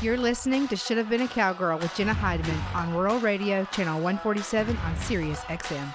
[0.00, 3.94] You're listening to Should Have Been a Cowgirl with Jenna Heideman on Rural Radio, Channel
[4.00, 5.92] 147 on Sirius XM.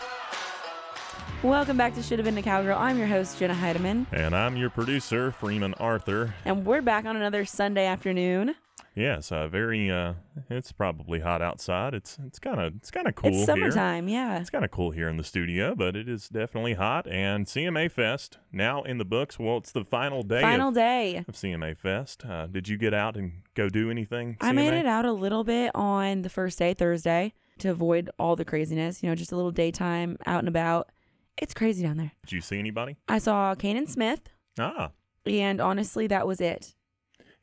[1.41, 2.77] Welcome back to Should Have Been a Cowgirl.
[2.77, 6.33] I'm your host, Jenna Heideman, And I'm your producer, Freeman Arthur.
[6.43, 8.55] and we're back on another Sunday afternoon.
[8.95, 9.89] Yes, uh, very.
[9.89, 10.13] Uh,
[10.49, 11.93] it's probably hot outside.
[11.93, 13.45] It's it's kind of it's kind of cool it's here.
[13.45, 14.39] summertime, yeah.
[14.39, 17.07] It's kind of cool here in the studio, but it is definitely hot.
[17.07, 19.39] And CMA Fest now in the books.
[19.39, 21.17] Well, it's the final day Final of, day.
[21.27, 22.23] of CMA Fest.
[22.25, 24.37] Uh, did you get out and go do anything?
[24.41, 28.35] I made it out a little bit on the first day, Thursday, to avoid all
[28.35, 29.01] the craziness.
[29.01, 30.89] You know, just a little daytime out and about.
[31.37, 32.11] It's crazy down there.
[32.27, 32.95] Did you see anybody?
[33.07, 34.21] I saw Canaan Smith,
[34.59, 34.91] Ah,
[35.25, 36.75] and honestly, that was it.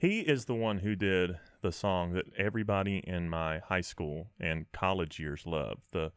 [0.01, 4.65] He is the one who did the song that everybody in my high school and
[4.73, 5.83] college years loved.
[5.93, 6.13] The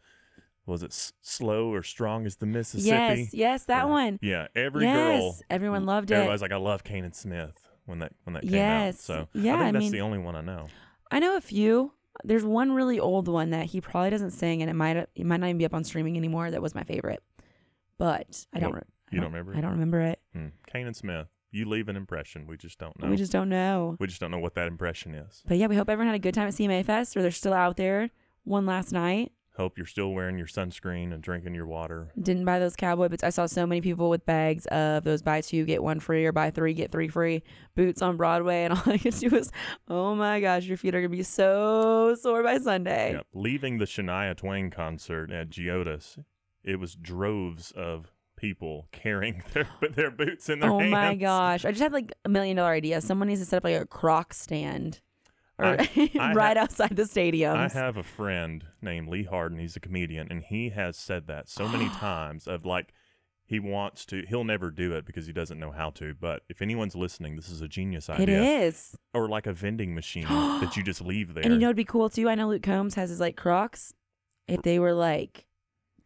[0.65, 2.87] was it S- slow or strong as the Mississippi?
[3.23, 4.19] Yes, yes, that Or- one.
[4.21, 5.37] Yeah, every yes, girl.
[5.49, 6.13] everyone loved it.
[6.15, 8.55] Everybody's like, I love Canaan Smith when that when that came out.
[8.55, 9.01] Yes.
[9.01, 10.67] So Yeah, I think I that's mean- the only one I know.
[11.11, 11.91] I know a few.
[12.23, 15.41] There's one really old one that he probably doesn't sing, and it might it might
[15.41, 16.49] not even be up on streaming anymore.
[16.51, 17.21] That was my favorite,
[17.97, 18.73] but I don't.
[18.75, 18.81] Re-
[19.11, 19.55] I You don't remember?
[19.57, 20.19] I don't remember it.
[20.33, 20.47] Hmm.
[20.67, 21.27] Canaan Smith.
[21.53, 22.47] You leave an impression.
[22.47, 23.09] We just don't know.
[23.09, 23.95] We just don't know.
[23.99, 25.43] we just don't know what that impression is.
[25.47, 27.53] But yeah, we hope everyone had a good time at CMA Fest, or they're still
[27.53, 28.09] out there.
[28.43, 29.31] One last night.
[29.55, 32.11] Hope you're still wearing your sunscreen and drinking your water.
[32.19, 33.23] Didn't buy those cowboy boots.
[33.23, 36.31] I saw so many people with bags of those buy two get one free or
[36.31, 37.43] buy three get three free
[37.75, 39.51] boots on Broadway, and all I could do was,
[39.87, 43.13] oh my gosh, your feet are gonna be so sore by Sunday.
[43.13, 43.27] Yep.
[43.35, 46.17] Leaving the Shania Twain concert at Geodis,
[46.63, 50.91] it was droves of people carrying their their boots in their Oh hands.
[50.91, 51.65] my gosh.
[51.65, 53.01] I just had like a million dollar idea.
[53.01, 55.01] Someone needs to set up like a croc stand
[55.59, 57.55] or I- I right ha- outside the stadium.
[57.55, 59.59] I have a friend named Lee Harden.
[59.59, 62.93] He's a comedian, and he has said that so many times of like
[63.45, 64.23] he wants to.
[64.27, 66.15] He'll never do it because he doesn't know how to.
[66.19, 68.41] But if anyone's listening, this is a genius idea.
[68.41, 68.95] is.
[69.13, 71.43] Or like a vending machine that you just leave there.
[71.43, 72.27] And you know it'd be cool too?
[72.29, 73.93] I know Luke Combs has his like crocs.
[74.47, 75.45] If they were like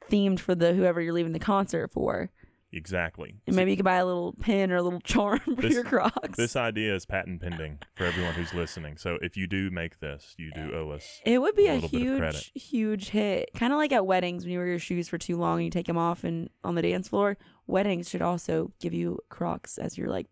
[0.09, 2.29] themed for the whoever you're leaving the concert for.
[2.73, 3.35] exactly.
[3.47, 5.83] And maybe you could buy a little pin or a little charm for This- your
[5.83, 6.35] crocs.
[6.37, 8.97] This idea is patent pending for everyone who's listening.
[8.97, 11.21] So if you do make this, you do owe us.
[11.25, 12.51] it would be a a, little bit of credit.
[12.53, 13.49] huge, huge hit.
[13.55, 15.71] Kind of like at weddings when you wear your shoes for too long and you
[15.71, 17.37] take them off and on the dance floor.
[17.67, 20.27] Weddings should also give you Crocs as your like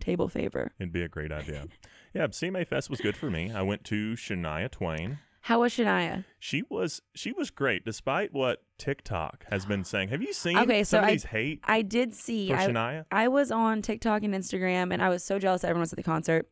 [0.00, 0.72] table favor.
[0.78, 1.66] It'd be a great idea.
[2.14, 3.50] yeah, CMA Fest was good for me.
[3.52, 5.18] I went to Shania Twain.
[5.42, 6.24] How was Shania?
[6.40, 10.08] She was she was great, despite what TikTok has been saying.
[10.10, 12.52] Have you seen Okay, so I- somebody's hate I did see.
[12.52, 13.04] I, Shania?
[13.10, 16.02] I was on TikTok and Instagram, and I was so jealous everyone was at the
[16.02, 16.48] concert.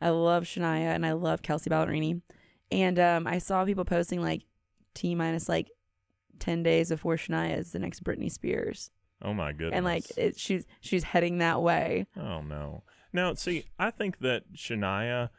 [0.00, 2.20] I love Shania and I love Kelsea Ballerini,
[2.70, 4.42] and um, I saw people posting like
[4.94, 5.70] T minus like
[6.38, 8.90] ten days before Shania is the next Britney Spears,
[9.22, 9.72] Oh my goodness!
[9.74, 12.06] and like it, she's she's heading that way.
[12.16, 12.82] oh no.
[13.12, 15.30] Now, see, I think that Shania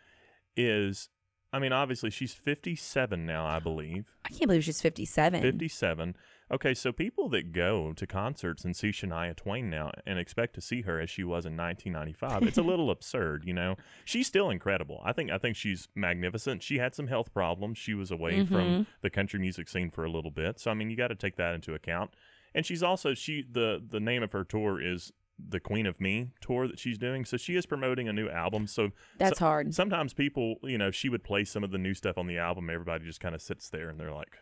[0.58, 1.10] is.
[1.52, 4.06] I mean, obviously, she's 57 now, I believe.
[4.26, 5.42] I can't believe she's fifty seven.
[5.42, 6.16] 57.
[6.52, 10.62] Okay, so people that go to concerts and see Shania Twain now and expect to
[10.62, 13.76] see her as she was in 1995, it's a little absurd, you know.
[14.04, 15.00] She's still incredible.
[15.06, 16.64] I think I think she's magnificent.
[16.64, 17.78] She had some health problems.
[17.78, 18.54] She was away mm-hmm.
[18.54, 20.60] from the country music scene for a little bit.
[20.60, 22.12] So I mean, you got to take that into account.
[22.56, 25.12] And she's also she the the name of her tour is
[25.48, 27.26] the Queen of Me tour that she's doing.
[27.26, 28.68] So she is promoting a new album.
[28.68, 29.74] So That's so- hard.
[29.74, 32.70] Sometimes people, you know, she would play some of the new stuff on the album.
[32.70, 34.38] Everybody just kind of sits there and they're like,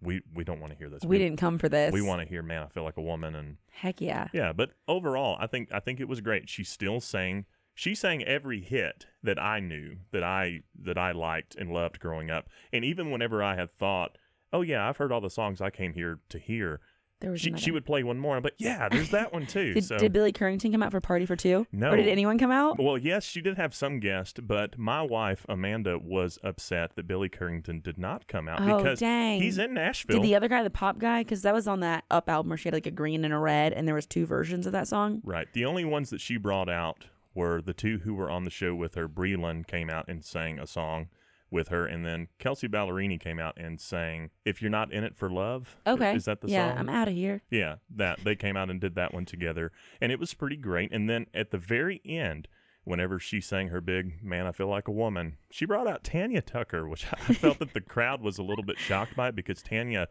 [0.00, 1.04] "We we don't want to hear this.
[1.04, 1.92] We didn't come for this.
[1.92, 4.28] We want to hear, man, I feel like a woman." And Heck yeah.
[4.32, 6.48] yeah, but overall, I think I think it was great.
[6.48, 7.46] She still sang.
[7.74, 12.30] She sang every hit that I knew that I that I liked and loved growing
[12.30, 12.48] up.
[12.72, 14.18] And even whenever I had thought,
[14.52, 16.80] "Oh yeah, I've heard all the songs I came here to hear,"
[17.22, 17.62] There was she another.
[17.62, 18.40] she would play one more.
[18.42, 19.72] But yeah, there's that one too.
[19.74, 21.66] Did, so did Billy Currington come out for Party for Two?
[21.72, 21.90] No.
[21.92, 22.78] Or did anyone come out?
[22.78, 27.28] Well, yes, she did have some guest, but my wife Amanda was upset that Billy
[27.30, 29.40] Currington did not come out Oh, because dang.
[29.40, 30.16] he's in Nashville.
[30.20, 32.58] Did the other guy, the pop guy, because that was on that Up album where
[32.58, 34.88] she had like a green and a red, and there was two versions of that
[34.88, 35.20] song.
[35.24, 35.46] right.
[35.52, 38.74] The only ones that she brought out were the two who were on the show
[38.74, 39.08] with her.
[39.08, 41.08] Breland came out and sang a song
[41.52, 45.16] with her, and then Kelsea Ballerini came out and sang "If You're Not in It
[45.16, 46.16] for Love." Okay.
[46.16, 46.74] is that the yeah, song?
[46.74, 47.42] Yeah, I'm out of here.
[47.50, 49.70] Yeah, that they came out and did that one together,
[50.00, 50.92] and it was pretty great.
[50.92, 52.48] And then at the very end,
[52.84, 56.42] whenever she sang her big "Man, I Feel Like a Woman," she brought out Tanya
[56.42, 60.08] Tucker, which I felt that the crowd was a little bit shocked by because Tanya,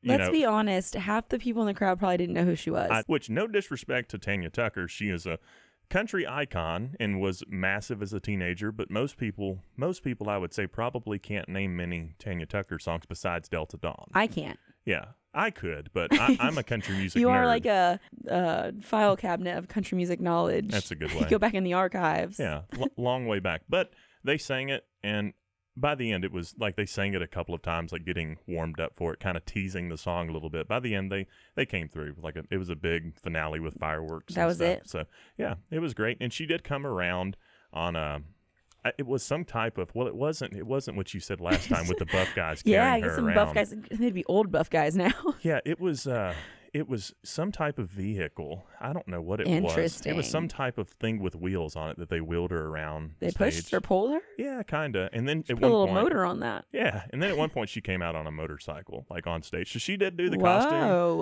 [0.00, 0.94] you Let's know, be honest.
[0.94, 2.90] Half the people in the crowd probably didn't know who she was.
[2.90, 5.38] I, which no disrespect to Tanya Tucker, she is a
[5.90, 8.70] country icon and was massive as a teenager.
[8.72, 13.04] But most people, most people, I would say, probably can't name many Tanya Tucker songs
[13.08, 14.08] besides Delta Dawn.
[14.14, 14.58] I can't.
[14.84, 17.20] yeah, I could, but I, I'm a country music.
[17.20, 17.46] You are nerd.
[17.46, 20.68] like a, file cabinet of country music knowledge.
[20.70, 21.26] That's a good way.
[21.28, 22.38] go back in the archives.
[22.38, 23.62] Yeah, l- long way back.
[23.68, 23.90] But
[24.24, 25.32] they sang it, and
[25.80, 28.38] by the end, it was like they sang it a couple of times, like getting
[28.46, 30.66] warmed up for it, kind of teasing the song a little bit.
[30.68, 33.74] By the end, they they came through like a, it was a big finale with
[33.78, 34.34] fireworks.
[34.34, 34.68] That and was stuff.
[34.68, 34.88] it?
[34.88, 35.04] So
[35.36, 37.36] yeah, it was great, and she did come around
[37.72, 38.20] on a.
[38.96, 40.54] It was some type of well, it wasn't.
[40.54, 42.62] It wasn't what you said last time with the buff guys.
[42.64, 43.34] Yeah, carrying I guess her some around.
[43.34, 43.74] buff guys.
[43.90, 45.12] They'd be old buff guys now.
[45.42, 46.06] Yeah, it was.
[46.06, 46.34] uh
[46.78, 48.64] It was some type of vehicle.
[48.80, 50.06] I don't know what it was.
[50.06, 53.16] It was some type of thing with wheels on it that they wheeled her around.
[53.18, 53.36] they stage.
[53.36, 54.20] pushed or pulled her.
[54.38, 55.10] Yeah, kinda.
[55.12, 56.66] And then at Put a little point, motor on that.
[56.72, 59.72] Yeah, and then at one point she came out on a motorcycle, like on stage.
[59.72, 60.44] So she did do the Whoa,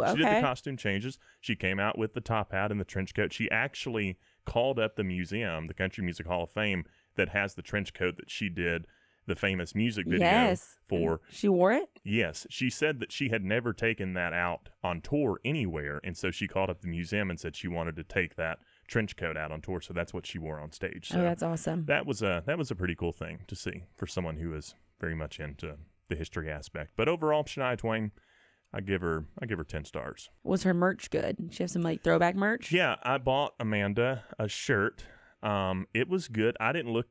[0.03, 0.19] costume.
[0.19, 1.19] She did the costume changes.
[1.41, 3.32] She came out with the top hat and the trench coat.
[3.32, 6.85] She actually called up the museum, the Country Music Hall of Fame,
[7.17, 8.87] that has the trench coat that she did
[9.26, 10.76] the famous music video yes.
[10.88, 11.20] for.
[11.31, 11.88] She wore it.
[12.05, 16.31] Yes, she said that she had never taken that out on tour anywhere, and so
[16.31, 19.50] she called up the museum and said she wanted to take that trench coat out
[19.50, 19.81] on tour.
[19.81, 21.08] So that's what she wore on stage.
[21.08, 21.84] So oh, that's awesome.
[21.87, 24.75] that was a that was a pretty cool thing to see for someone who is
[25.00, 25.76] very much into
[26.08, 26.93] the history aspect.
[26.96, 28.12] But overall, Shania Twain,
[28.72, 30.31] I give her I give her ten stars.
[30.44, 31.37] Was her merch good?
[31.37, 32.72] Did She have some like throwback merch.
[32.72, 35.05] Yeah, I bought Amanda a shirt.
[35.43, 36.56] Um, it was good.
[36.61, 37.06] I didn't look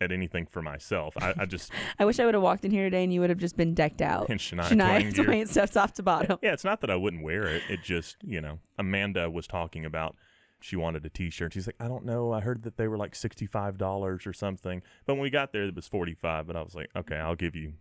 [0.00, 1.14] at anything for myself.
[1.20, 3.30] I, I just I wish I would have walked in here today and you would
[3.30, 4.28] have just been decked out.
[4.30, 5.24] in Shania, Shania Twain.
[5.26, 6.38] Twain stuff top to bottom.
[6.42, 7.62] Yeah, it's not that I wouldn't wear it.
[7.68, 10.16] It just, you know, Amanda was talking about
[10.60, 11.52] she wanted a t-shirt.
[11.52, 12.32] She's like, I don't know.
[12.32, 14.82] I heard that they were like $65 or something.
[15.04, 17.54] But when we got there, it was 45 But I was like, okay, I'll give
[17.54, 17.74] you.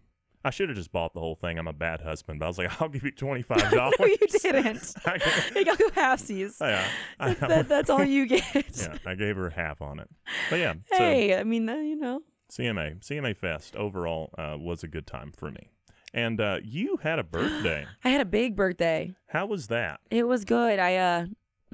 [0.46, 1.58] I should have just bought the whole thing.
[1.58, 2.40] I'm a bad husband.
[2.40, 3.74] But I was like, I'll give you $25.
[4.00, 4.94] no, you didn't.
[5.06, 5.20] I,
[5.56, 6.58] You got go halfsies.
[6.62, 6.88] yeah,
[7.20, 8.44] That's, that, that's all you get.
[8.78, 10.10] yeah, I gave her half on it.
[10.50, 12.22] But yeah, so Hey, I mean, uh, you know,
[12.52, 15.70] CMA, CMA Fest overall uh, was a good time for me.
[16.14, 17.86] And uh, you had a birthday.
[18.04, 19.16] I had a big birthday.
[19.28, 20.00] How was that?
[20.12, 20.80] It was good.
[20.80, 21.26] I uh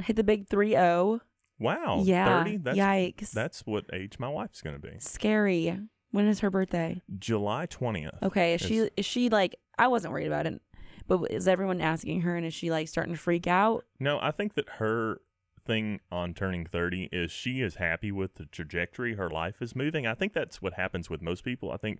[0.01, 1.19] hit the big 3-0.
[1.59, 2.43] Wow, yeah.
[2.43, 2.57] 30?
[2.57, 3.31] That's, Yikes.
[3.31, 4.95] that's what age my wife's going to be.
[4.99, 5.77] scary.
[6.11, 7.01] When is her birthday?
[7.17, 8.21] July 20th.
[8.21, 10.61] Okay, is she is she like I wasn't worried about it.
[11.07, 13.85] But is everyone asking her and is she like starting to freak out?
[13.99, 15.21] No, I think that her
[15.65, 20.07] thing on turning 30 is she is happy with the trajectory her life is moving.
[20.07, 21.71] I think that's what happens with most people.
[21.71, 21.99] I think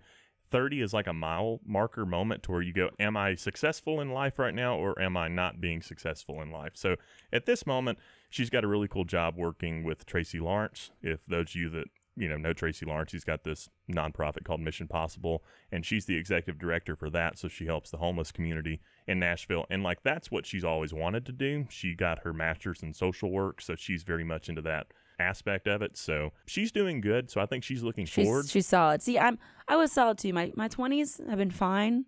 [0.50, 4.10] 30 is like a mile marker moment to where you go, Am I successful in
[4.10, 6.72] life right now or am I not being successful in life?
[6.74, 6.96] So
[7.32, 7.98] at this moment,
[8.30, 10.90] she's got a really cool job working with Tracy Lawrence.
[11.02, 11.86] If those of you that
[12.16, 16.16] you know know Tracy Lawrence, he's got this nonprofit called Mission Possible, and she's the
[16.16, 17.38] executive director for that.
[17.38, 21.26] So she helps the homeless community in Nashville, and like that's what she's always wanted
[21.26, 21.66] to do.
[21.70, 24.88] She got her master's in social work, so she's very much into that
[25.18, 25.96] aspect of it.
[25.96, 27.30] So she's doing good.
[27.30, 28.44] So I think she's looking forward.
[28.44, 29.02] She's she's solid.
[29.02, 29.38] See, I'm
[29.68, 30.32] I was solid too.
[30.32, 32.06] My my 20s have been fine.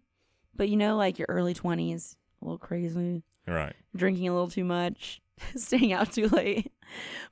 [0.56, 3.74] But you know like your early 20s, a little crazy, right.
[3.96, 5.20] drinking a little too much,
[5.56, 6.72] staying out too late.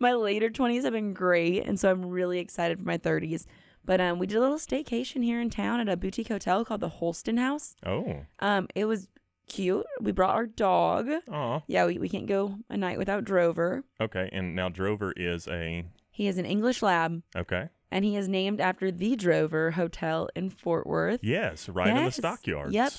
[0.00, 3.46] My later 20s have been great, and so I'm really excited for my 30s.
[3.84, 6.80] But um, we did a little staycation here in town at a boutique hotel called
[6.80, 7.74] the Holston House.
[7.84, 8.20] Oh.
[8.38, 9.08] Um, it was
[9.48, 9.84] cute.
[10.00, 11.08] We brought our dog.
[11.30, 11.62] Oh.
[11.66, 13.82] Yeah, we, we can't go a night without Drover.
[14.00, 14.28] Okay.
[14.32, 17.70] And now Drover is a He is an English lab, okay.
[17.90, 21.20] and he is named after the Drover Hotel in Fort Worth.
[21.22, 22.16] Yes, right in the Yes.
[22.16, 22.72] stockyards.
[22.72, 22.92] Yep.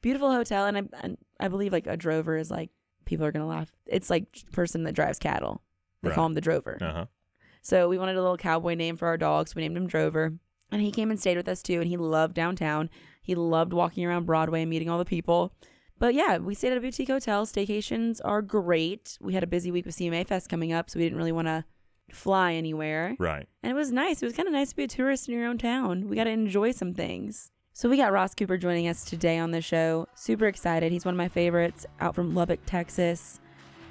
[0.00, 2.70] Beautiful hotel, and I and I believe like a drover is like
[3.04, 3.72] people are gonna laugh.
[3.86, 5.62] It's like person that drives cattle.
[6.02, 6.78] They call him the drover.
[6.80, 7.06] Uh huh.
[7.62, 10.34] So we wanted a little cowboy name for our dog, so we named him Drover.
[10.70, 12.90] And he came and stayed with us too, and he loved downtown.
[13.22, 15.54] He loved walking around Broadway and meeting all the people.
[15.98, 17.46] But yeah, we stayed at a boutique hotel.
[17.46, 19.16] Staycations are great.
[19.20, 21.48] We had a busy week with CMA Fest coming up, so we didn't really want
[21.48, 21.64] to
[22.10, 23.16] fly anywhere.
[23.18, 23.48] Right.
[23.62, 24.22] And it was nice.
[24.22, 26.08] It was kind of nice to be a tourist in your own town.
[26.08, 27.50] We got to enjoy some things.
[27.76, 30.06] So we got Ross Cooper joining us today on the show.
[30.14, 30.92] Super excited.
[30.92, 33.40] He's one of my favorites out from Lubbock, Texas.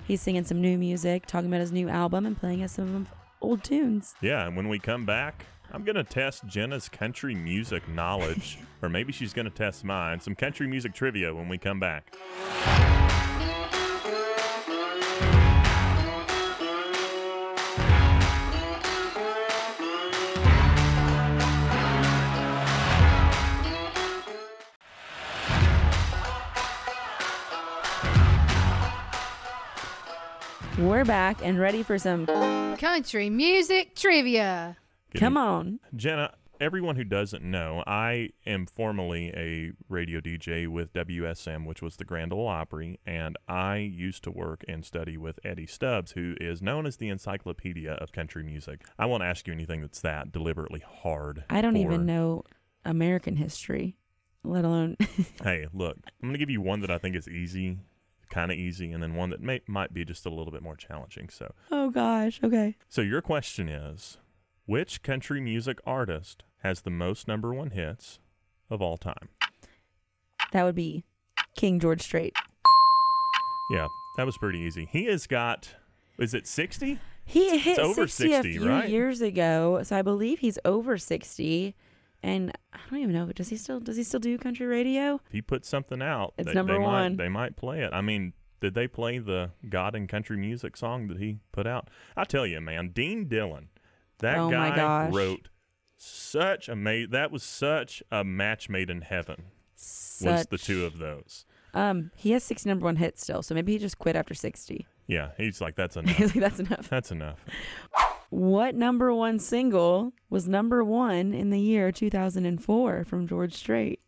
[0.08, 3.08] He's singing some new music, talking about his new album, and playing us some
[3.42, 4.16] old tunes.
[4.22, 8.88] Yeah, and when we come back, I'm going to test Jenna's country music knowledge, or
[8.88, 10.22] maybe she's going to test mine.
[10.22, 12.16] Some country music trivia when we come back.
[30.84, 32.25] We're back and ready for some.
[32.78, 34.75] Country music trivia.
[35.12, 35.80] Good Come on.
[35.96, 41.96] Jenna, everyone who doesn't know, I am formerly a radio DJ with WSM, which was
[41.96, 46.36] the Grand Ole Opry, and I used to work and study with Eddie Stubbs, who
[46.42, 48.82] is known as the encyclopedia of country music.
[49.00, 51.46] I won't ask you anything that's that deliberately hard.
[51.50, 52.44] I don't for- even know
[52.84, 53.96] American history,
[54.44, 54.98] let alone.
[55.42, 57.80] Hey, look, I'm going to give you one that I think is easy,
[58.34, 60.75] kind of easy, and then one that may might be just a little bit more
[60.75, 61.30] challenging.
[61.30, 62.40] So, oh gosh.
[62.44, 62.75] Okay.
[62.90, 64.18] so your question is,
[64.66, 68.20] which country music artist has the most number one hits
[68.70, 69.30] of all time?
[70.52, 71.04] That would be
[71.56, 72.36] King George Strait.
[73.72, 73.88] Yeah,
[74.18, 74.88] that was pretty easy.
[74.92, 75.75] He has got,
[76.18, 77.00] is it 60?
[77.25, 78.90] He hit over 60, 60, a few right?
[78.90, 81.75] years ago, so I believe he's over 60.
[82.25, 83.25] And I don't even know.
[83.34, 85.20] Does he still does he still do country radio?
[85.27, 87.12] If he puts something out, It's they, number they one.
[87.12, 87.92] Might, they might play it.
[87.94, 91.89] I mean, did they play the God and Country Music song that he put out?
[92.15, 93.68] I tell you, man, Dean Dillon,
[94.20, 95.50] that Oh guy wrote
[95.98, 99.46] such a ma- that was such a match made in heaven.
[100.22, 101.46] Was the two of those?
[101.74, 104.88] Um, he has six number one hits still, so maybe he just quit after 60.
[105.08, 106.15] Yeah, he's like that's enough.
[106.15, 106.89] He's like, that's enough.
[106.89, 107.39] that's enough.
[108.34, 114.00] What number one single was number one in the year 2004 from George Strait?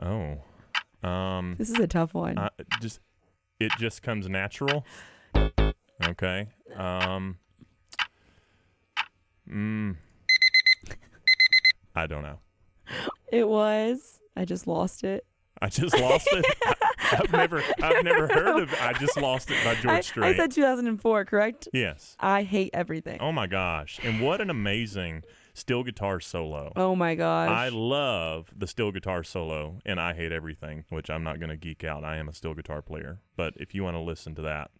[0.00, 0.38] Oh,
[1.06, 2.38] um, This is a tough one.
[2.38, 2.48] I,
[2.80, 3.00] just
[3.60, 4.86] it just comes natural.
[6.08, 6.48] Okay.
[6.74, 7.36] Um.
[9.46, 9.96] Mm,
[11.94, 12.38] I don't know.
[13.30, 14.22] it was.
[14.34, 15.26] I just lost it.
[15.60, 16.46] I just lost it.
[17.12, 18.74] I've never, I've never heard of.
[18.80, 21.68] I just lost it by George I, I said 2004, correct?
[21.72, 22.16] yes.
[22.20, 23.18] I hate everything.
[23.20, 23.98] Oh my gosh!
[24.02, 25.22] And what an amazing
[25.54, 26.72] steel guitar solo.
[26.76, 27.48] Oh my gosh.
[27.50, 31.56] I love the steel guitar solo, and I hate everything, which I'm not going to
[31.56, 32.04] geek out.
[32.04, 34.70] I am a steel guitar player, but if you want to listen to that,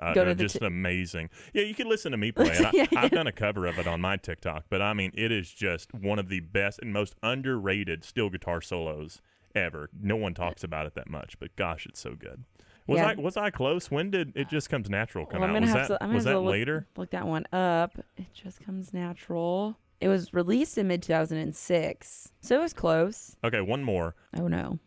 [0.00, 1.28] uh, Go to just ti- amazing.
[1.52, 2.64] Yeah, you can listen to me play it.
[2.64, 5.30] I, Yeah, I've done a cover of it on my TikTok, but I mean, it
[5.30, 9.20] is just one of the best and most underrated steel guitar solos
[9.54, 9.88] ever.
[10.00, 12.44] No one talks about it that much, but gosh, it's so good.
[12.86, 13.08] Was Yeah.
[13.10, 13.90] I was I close?
[13.90, 15.60] When did it just comes natural come Well, out?
[15.62, 16.86] Was that to- was that look- later?
[16.96, 17.96] Look that one up.
[18.16, 19.78] It just comes natural.
[20.00, 23.36] It was released in mid 2006, so it was close.
[23.44, 24.14] Okay, one more.
[24.36, 24.78] Oh no.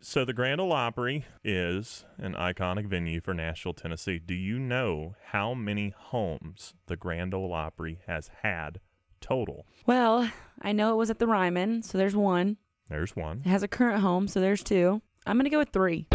[0.00, 4.18] So the Grand Ole Opry is an iconic venue for Nashville, Tennessee.
[4.18, 8.80] Do you know how many homes the Grand Ole Opry has had
[9.22, 9.64] total?
[9.86, 10.30] Well,
[10.60, 12.58] I know it was at the Ryman, so there's one.
[12.88, 13.42] There's one.
[13.44, 15.00] It has a current home, so there's two.
[15.26, 16.06] I'm gonna go with three.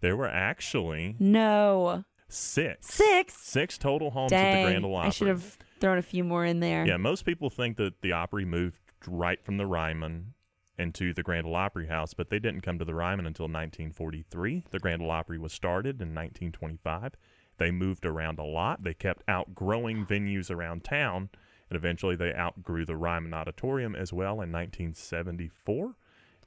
[0.00, 2.86] There were actually No, six.
[2.88, 3.34] six.
[3.34, 5.06] Six total homes at the Grand Ole Opry.
[5.08, 6.86] I should have thrown a few more in there.
[6.86, 10.34] Yeah, most people think that the Opry moved right from the Ryman
[10.78, 14.64] into the Grand Ole Opry House, but they didn't come to the Ryman until 1943.
[14.70, 17.14] The Grand Ole Opry was started in 1925.
[17.58, 18.82] They moved around a lot.
[18.82, 21.30] They kept outgrowing venues around town,
[21.68, 25.94] and eventually they outgrew the Ryman Auditorium as well in 1974,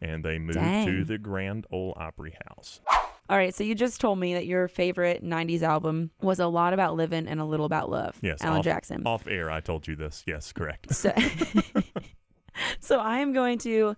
[0.02, 2.82] and they moved to the Grand Ole Opry House.
[3.28, 6.74] All right, so you just told me that your favorite '90s album was a lot
[6.74, 8.18] about living and a little about love.
[8.22, 9.02] Yes, Alan off, Jackson.
[9.06, 10.24] Off air, I told you this.
[10.28, 10.94] Yes, correct.
[10.94, 11.12] So,
[12.80, 13.96] so I am going to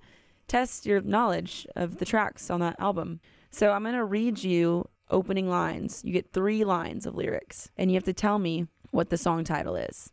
[0.47, 3.19] test your knowledge of the tracks on that album.
[3.51, 6.01] So I'm going to read you opening lines.
[6.05, 9.43] You get three lines of lyrics, and you have to tell me what the song
[9.43, 10.11] title is.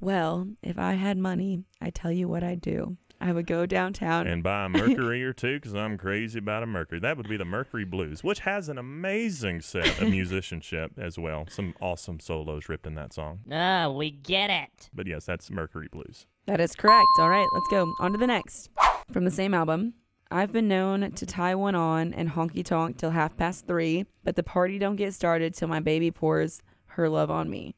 [0.00, 2.98] Well, if I had money, I tell you what I'd do.
[3.20, 4.26] I would go downtown.
[4.26, 7.00] and buy a Mercury or two because I'm crazy about a Mercury.
[7.00, 11.46] That would be the Mercury Blues, which has an amazing set of musicianship as well.
[11.48, 13.40] Some awesome solos ripped in that song.
[13.50, 14.90] Oh, we get it.
[14.92, 16.26] But yes, that's Mercury Blues.
[16.46, 17.06] That is correct.
[17.18, 17.90] All right, let's go.
[18.00, 18.70] On to the next.
[19.12, 19.94] From the same album.
[20.30, 24.36] I've been known to tie one on and honky tonk till half past three, but
[24.36, 27.76] the party don't get started till my baby pours her love on me.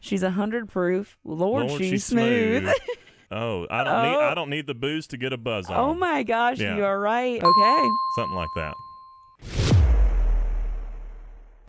[0.00, 1.16] She's a hundred proof.
[1.24, 2.68] Lord, she's, smooth.
[3.34, 4.20] oh, I don't need Oh.
[4.30, 5.76] I don't need the booze to get a buzz on.
[5.76, 6.76] oh my gosh, Yeah.
[6.76, 7.42] you are right.
[7.42, 7.88] Okay.
[8.16, 8.74] Something like that.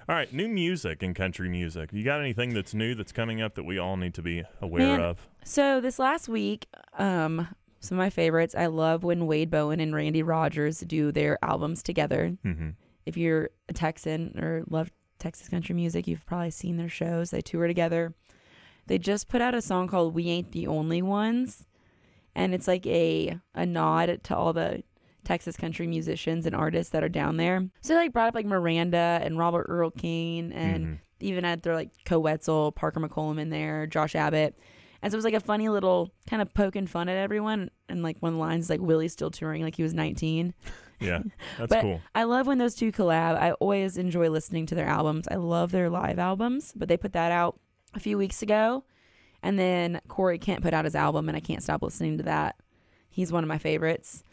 [0.08, 1.90] All right, new music and country music.
[1.92, 4.86] You got anything that's new that's coming up that we all need to be aware
[4.86, 5.28] Man, of?
[5.44, 6.68] So this last week,
[7.00, 7.48] um,
[7.80, 8.54] some of my favorites.
[8.54, 12.38] I love when Wade Bowen and Randy Rogers do their albums together.
[12.44, 12.70] hmm
[13.08, 17.30] if you're a Texan or love Texas country music, you've probably seen their shows.
[17.30, 18.16] They tour together.
[18.88, 21.66] They just put out a song called "We Ain't the Only Ones,"
[22.36, 24.84] and it's like a a nod to all the
[25.24, 27.68] Texas country musicians and artists that are down there.
[27.82, 31.00] So they like brought up like Miranda and Robert Earl Keen, and Mhm.
[31.20, 34.56] even had their like Koe Wetzel, Parker McCollum in there, Josh Abbott.
[35.02, 37.70] And so it was like a funny little kind of poking fun at everyone.
[37.90, 40.54] And like one of the lines is like Willie's still touring like he was 19.
[41.00, 41.22] Yeah,
[41.58, 42.02] that's But cool.
[42.16, 43.36] I love when those two collab.
[43.38, 45.28] I always enjoy listening to their albums.
[45.30, 47.60] I love their live albums, but they put that out
[47.96, 48.84] a few weeks ago.
[49.42, 52.56] And then Corey Kent put out his album, and I can't stop listening to that.
[53.10, 54.24] He's one of my favorites.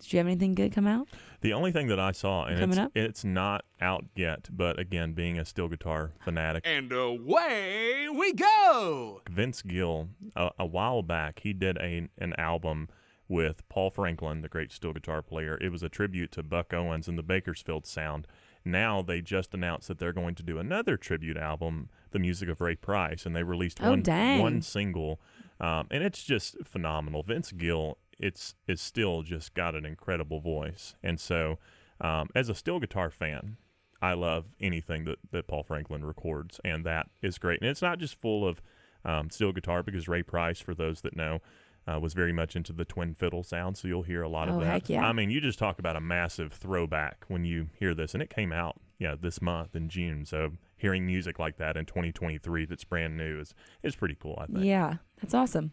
[0.00, 1.08] Did you have anything good come out?
[1.40, 2.92] The only thing that I saw, and Coming it's, up?
[2.94, 9.22] it's not out yet, but again, being a steel guitar fanatic, And away we go!
[9.30, 12.88] Vince Gill, a, a while back, he did a an album
[13.28, 15.58] with Paul Franklin, the great steel guitar player.
[15.60, 18.26] It was a tribute to Buck Owens and the Bakersfield sound.
[18.64, 22.60] Now they just announced that they're going to do another tribute album, the music of
[22.60, 24.40] Ray Price, and they released Oh, one dang.
[24.40, 25.20] one single,
[25.60, 27.22] um, and it's just phenomenal.
[27.22, 30.94] Vince Gill it's it's still just got an incredible voice.
[31.02, 31.58] And so,
[32.00, 33.56] um, as a steel guitar fan,
[34.00, 37.60] I love anything that that Paul Franklin records, and that is great.
[37.60, 38.62] And it's not just full of
[39.04, 41.40] um, steel guitar because Ray Price, for those that know.
[41.86, 44.54] Uh, was very much into the twin fiddle sound, so you'll hear a lot Oh,
[44.54, 44.66] of that.
[44.66, 45.04] heck yeah.
[45.06, 48.30] I mean, you just talk about a massive throwback when you hear this, and it
[48.30, 50.24] came out, yeah, this month in June.
[50.24, 54.38] So hearing music like that in 2023 that's brand new is is pretty cool.
[54.40, 54.64] I think.
[54.64, 55.72] Yeah, that's awesome.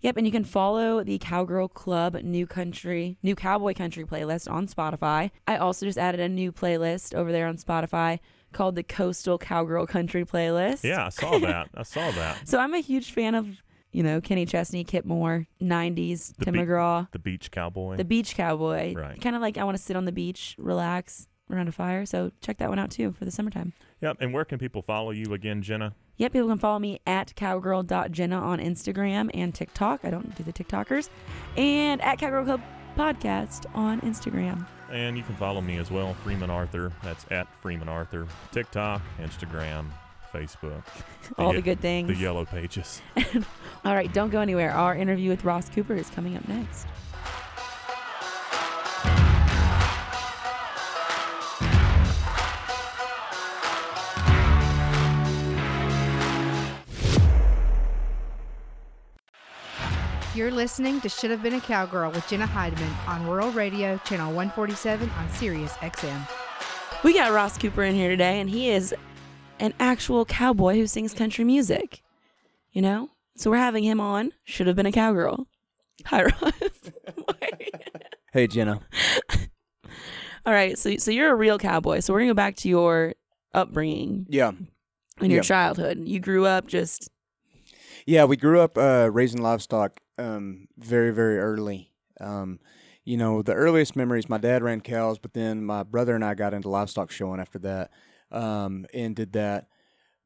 [0.00, 4.66] Yep, and you can follow the Cowgirl Club New Country, New Cowboy Country playlist on
[4.66, 5.30] Spotify.
[5.46, 8.18] I also just added a new playlist over there on Spotify
[8.52, 10.82] called the Coastal Cowgirl Country playlist.
[10.82, 11.68] Yeah, I saw that.
[11.74, 12.48] I saw that.
[12.48, 16.54] So I'm a huge fan of, you know, Kenny Chesney, Kip Moore, 90s, The Tim
[16.54, 17.96] beat- McGraw, The Beach Cowboy.
[17.96, 18.94] the Beach Cowboy.
[18.94, 19.20] Right.
[19.20, 22.06] Kind of like I want to sit on the beach, relax around a fire.
[22.06, 23.72] So check that one out too for the summertime.
[24.00, 24.16] Yep.
[24.20, 25.94] And where can people follow you again, Jenna?
[26.16, 30.00] Yep, people can follow me at cowgirl.jenna on Instagram and TikTok.
[30.04, 31.08] I don't do the TikTokers.
[31.56, 32.60] And at Cowgirl Club
[32.96, 34.66] Podcast on Instagram.
[34.90, 36.92] And you can follow me as well, Freeman Arthur.
[37.02, 38.26] That's at Freeman Arthur.
[38.52, 39.86] TikTok, Instagram,
[40.32, 40.82] Facebook.
[41.38, 42.08] All ye- the good things.
[42.08, 43.00] The yellow pages.
[43.84, 44.70] All right, don't go anywhere.
[44.72, 46.86] Our interview with Ross Cooper is coming up next.
[60.34, 64.28] You're listening to Should Have Been a Cowgirl with Jenna Heideman on Rural Radio, Channel
[64.28, 66.26] 147 on Sirius XM.
[67.04, 68.94] We got Ross Cooper in here today, and he is
[69.62, 72.02] an actual cowboy who sings country music.
[72.72, 73.10] You know?
[73.36, 74.32] So we're having him on.
[74.44, 75.46] Should have been a cowgirl.
[76.06, 76.52] Hi, Ross.
[78.32, 78.80] Hey, Jenna.
[80.46, 82.00] All right, so so you're a real cowboy.
[82.00, 83.14] So we're gonna go back to your
[83.52, 84.52] upbringing Yeah.
[85.20, 85.42] in your Yeah.
[85.42, 86.00] childhood.
[86.08, 87.10] You grew up just
[88.06, 91.92] Yeah, we grew up uh, raising livestock um, very, very early.
[92.20, 92.58] Um,
[93.04, 96.32] you know, the earliest memories, my dad ran cows, but then my brother and I
[96.34, 97.90] got into livestock showing after that
[98.32, 99.68] um, and did that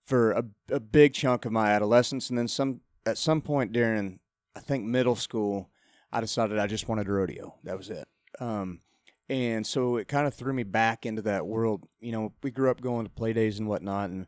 [0.04, 2.30] for a, a big chunk of my adolescence.
[2.30, 4.20] And then some at some point during,
[4.54, 5.70] I think, middle school,
[6.12, 7.54] I decided I just wanted to rodeo.
[7.64, 8.06] That was it.
[8.40, 8.80] Um,
[9.28, 11.86] and so it kind of threw me back into that world.
[12.00, 14.26] You know, we grew up going to play days and whatnot and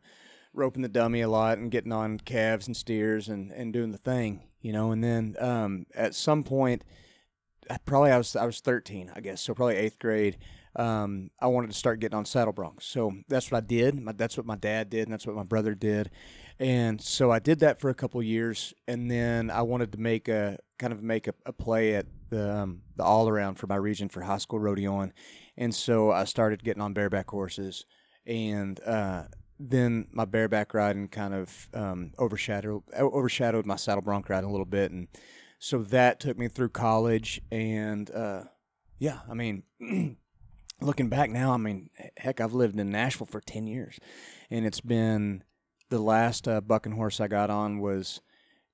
[0.53, 3.97] roping the dummy a lot and getting on calves and steers and, and doing the
[3.97, 4.91] thing, you know.
[4.91, 6.83] And then um, at some point,
[7.85, 10.37] probably I was I was 13, I guess, so probably eighth grade.
[10.75, 13.99] Um, I wanted to start getting on saddle broncs, so that's what I did.
[13.99, 16.11] My, that's what my dad did, and that's what my brother did.
[16.59, 20.27] And so I did that for a couple years, and then I wanted to make
[20.27, 23.77] a kind of make a, a play at the um, the all around for my
[23.77, 25.11] region for high school rodeoing,
[25.57, 27.85] and so I started getting on bareback horses,
[28.25, 29.23] and uh,
[29.59, 34.65] then my bareback riding kind of um, overshadowed overshadowed my saddle bronc riding a little
[34.65, 35.07] bit, and
[35.57, 38.43] so that took me through college, and uh,
[38.99, 39.63] yeah, I mean.
[40.81, 43.99] Looking back now, I mean, heck, I've lived in Nashville for ten years,
[44.49, 45.43] and it's been
[45.89, 48.21] the last uh, bucking horse I got on was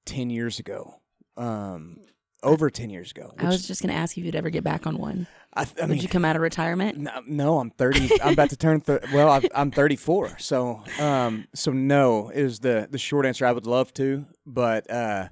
[0.06, 1.02] ten years ago,
[1.36, 1.98] um,
[2.44, 3.34] over ten years ago.
[3.40, 5.26] I was just gonna ask you if you'd ever get back on one.
[5.58, 6.98] I, th- I Would mean, you come out of retirement?
[6.98, 8.22] no, no, I'm 30.
[8.22, 8.82] I'm about to turn.
[8.82, 10.38] Th- well, I've, I'm 34.
[10.40, 13.46] So, um, so no is the the short answer.
[13.46, 15.30] I would love to, but uh,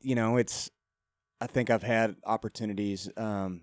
[0.00, 0.70] you know, it's.
[1.40, 3.08] I think I've had opportunities.
[3.16, 3.60] Um,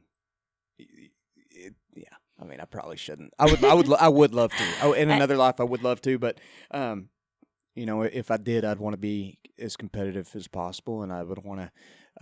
[2.41, 3.33] I mean, I probably shouldn't.
[3.39, 3.63] I would.
[3.63, 3.93] I would.
[3.93, 4.63] I would love to.
[4.83, 6.39] Oh, in another life, I would love to, but
[6.71, 7.09] um,
[7.75, 11.23] you know, if I did, I'd want to be as competitive as possible, and I
[11.23, 11.71] would want to.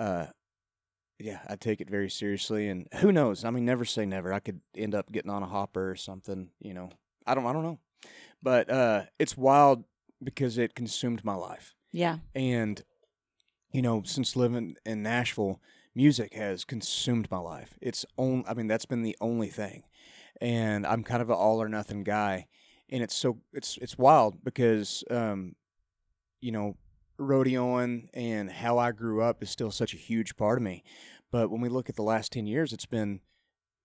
[0.04, 0.26] Uh,
[1.19, 3.43] yeah, I take it very seriously, and who knows?
[3.45, 4.34] I mean, never say never.
[4.34, 6.49] I could end up getting on a hopper or something.
[6.60, 6.89] You know,
[7.26, 7.45] I don't.
[7.45, 7.80] I don't know,
[8.41, 9.84] but uh, it's wild
[10.23, 12.19] because it consumed my life, Yeah.
[12.36, 12.82] and
[13.71, 15.60] you know, since living in Nashville,
[15.95, 17.78] music has consumed my life.
[17.82, 18.43] It's on.
[18.47, 19.84] I mean, that's been the only thing,
[20.41, 22.48] and I'm kind of an all or nothing guy,
[22.89, 25.56] and it's so it's it's wild because um,
[26.41, 26.76] you know,
[27.19, 30.84] rodeoing and how I grew up is still such a huge part of me.
[31.32, 33.22] But when we look at the last 10 years, it's been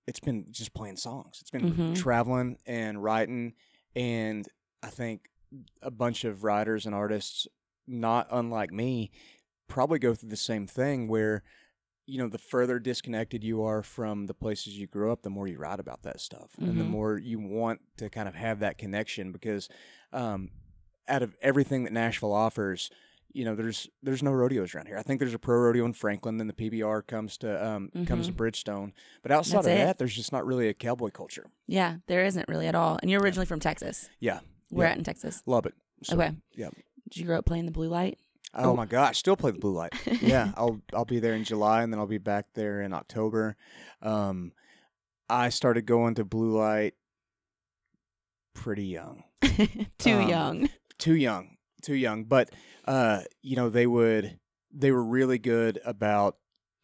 [0.06, 1.38] it's been just playing songs.
[1.40, 1.94] It's been Mhm.
[1.94, 3.54] traveling and writing
[3.94, 4.48] and
[4.82, 5.28] I think
[5.82, 7.46] a bunch of writers and artists
[7.86, 9.10] not unlike me
[9.68, 11.42] probably go through the same thing where
[12.10, 15.46] you know the further disconnected you are from the places you grew up the more
[15.46, 16.88] you write about that stuff and the Mhm.
[16.88, 19.68] more you want to kind of have that connection because
[20.12, 20.50] um,
[21.06, 22.90] out of everything that Nashville offers
[23.32, 25.92] you know there's there's no rodeos around here I think there's a pro rodeo in
[25.92, 28.92] Franklin then the PBR comes to um, comes to Bridgestone
[29.22, 29.84] but outside That's of it.
[29.84, 32.98] that there's just not really a cowboy culture Yeah, there isn't really at all.
[33.02, 34.08] And you're originally from Texas.
[34.18, 34.40] yeah
[34.70, 34.92] Where Yeah.
[34.92, 35.42] at in Texas?
[35.44, 36.34] love it so, okay.
[36.56, 36.70] yeah
[37.10, 38.18] Did you grow up playing the blue light?
[38.54, 38.76] Oh Oh.
[38.76, 39.92] my gosh, still play the blue light.
[40.22, 43.56] yeah, I'll I'll be there in July and then I'll be back there in October.
[44.02, 44.52] Um,
[45.28, 46.94] I started going to blue light
[48.54, 49.24] pretty young,
[49.98, 50.68] Too Um, young.
[50.98, 52.24] too young, too young.
[52.24, 52.50] But
[52.86, 54.38] uh, you know they would
[54.72, 56.36] they were really good about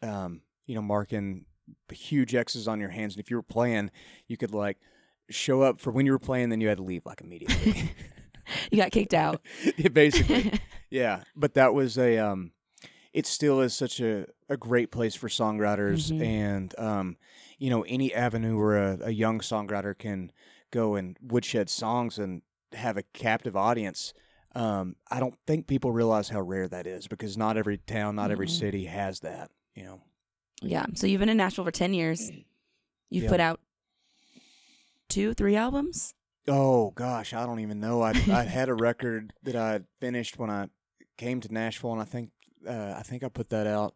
[0.02, 1.46] um, you know marking
[1.92, 3.90] huge X's on your hands, and if you were playing,
[4.28, 4.78] you could like
[5.30, 7.90] show up for when you were playing, then you had to leave like immediately.
[8.70, 9.40] You got kicked out.
[9.78, 10.52] Yeah, Basically,
[10.94, 11.22] yeah.
[11.34, 12.52] But that was a um,
[13.12, 16.24] it still is such a, a great place for songwriters, Mhm.
[16.24, 17.16] and um,
[17.58, 20.30] you know any avenue where a, a young songwriter can
[20.70, 24.12] go and woodshed songs and have a captive audience.
[24.56, 28.30] Um, I don't think people realize how rare that is because not every town, not
[28.30, 28.58] every Mm-mm.
[28.58, 29.50] city has that.
[29.74, 30.00] You know.
[30.62, 30.86] yeah.
[30.94, 32.30] So you've been in Nashville for 10 years.
[33.10, 33.30] You've Yeah.
[33.30, 33.60] put out
[35.08, 36.14] two, three albums.
[36.46, 38.02] Oh gosh, I don't even know.
[38.02, 40.68] I I had a record that I finished when I
[41.16, 42.30] came to Nashville, and I think
[42.66, 43.94] uh, I think I put that out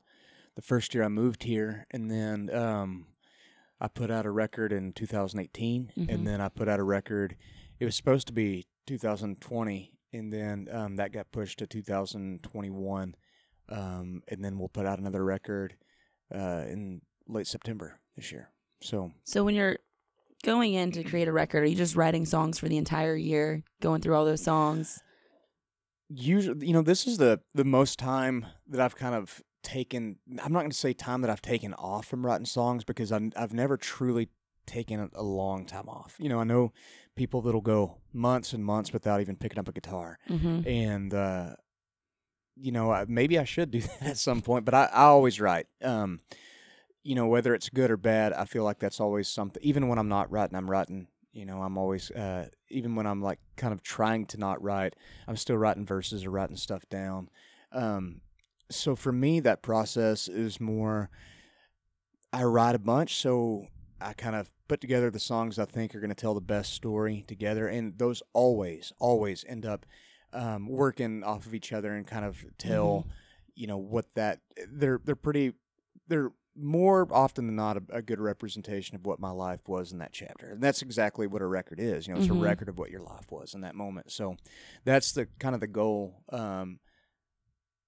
[0.57, 3.07] the first year I moved here, and then um,
[3.81, 6.09] I put out a record in 2018, Mhm.
[6.13, 7.37] and then I put out a record.
[7.79, 13.15] It was supposed to be 2020, and then um, that got pushed to 2021,
[13.69, 15.77] um, and then we'll put out another record
[16.35, 18.51] uh, in late September this year.
[18.81, 19.79] So So when you're
[20.45, 23.63] going in to create a record, are you just writing songs for the entire year,
[23.81, 25.01] going through all those songs?
[26.09, 30.53] Usually you know this is the the most time that i've kind of taken i'm
[30.53, 33.53] not going to say time that i've taken off from writing songs because I'm, i've
[33.53, 34.31] never truly
[34.67, 36.73] taken a, long time off you know i know
[37.17, 40.67] people that'll go months and months without even picking up a guitar Mm-hmm.
[40.69, 41.55] and uh
[42.57, 45.41] you know I, maybe i should do that at some point but i, I always
[45.41, 46.21] write um
[47.03, 49.99] you know whether it's good or bad i feel like that's always something even when
[49.99, 53.73] i'm not writing i'm writing you know i'm always uh even when i'm like kind
[53.73, 54.95] of trying to not write
[55.27, 57.29] i'm still writing verses or writing stuff down.
[57.73, 58.23] Um
[58.71, 61.11] so for me that process is more
[62.33, 63.67] i write a bunch so
[64.01, 66.75] i kind of put together the songs i think are going to tell the best
[66.75, 69.87] story together and those always always end up
[70.35, 73.07] um, working off of each other and kind of tell
[73.55, 75.53] you know what that they're they're pretty
[76.09, 79.99] they're more often than not a, a good representation of what my life was in
[79.99, 82.39] that chapter and that's exactly what a record is you know it's Mhm.
[82.39, 84.37] a record of what your life was in that moment so
[84.85, 86.81] that's the kind of the goal um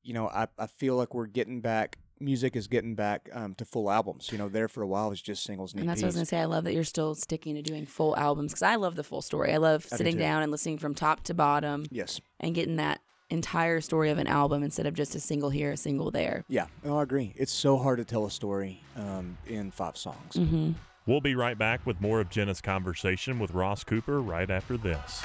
[0.02, 3.64] you know i, I feel like we're getting back music is getting back um, to
[3.64, 6.02] full albums you know there for a while it was just singles and, And that's
[6.02, 6.38] what I was gonna say.
[6.38, 9.22] I love that you're still sticking to doing full albums because I love the full
[9.22, 9.52] story.
[9.54, 10.20] I love I do sitting too.
[10.20, 13.00] down and listening from top to bottom yes and getting that
[13.31, 16.45] entire story of an album instead of just a single here, a single there.
[16.49, 20.35] yeah no, i agree it's so hard to tell a story um, in five songs
[20.35, 20.73] Mm-hmm.
[21.07, 25.25] We'll be right back with more of Jenna's conversation with Ross Cooper right after this.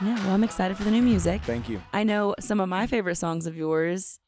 [0.00, 1.42] Yeah, well, I'm excited for the new music.
[1.42, 4.20] thank you I know some of my favorite songs of yours.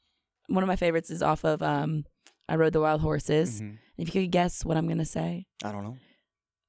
[0.49, 2.05] One of my favorites is off of um,
[2.49, 3.63] I Rode the Wild Horses.
[3.63, 3.79] Mhm.
[4.01, 5.97] If you could guess what I'm gonna say, i don't know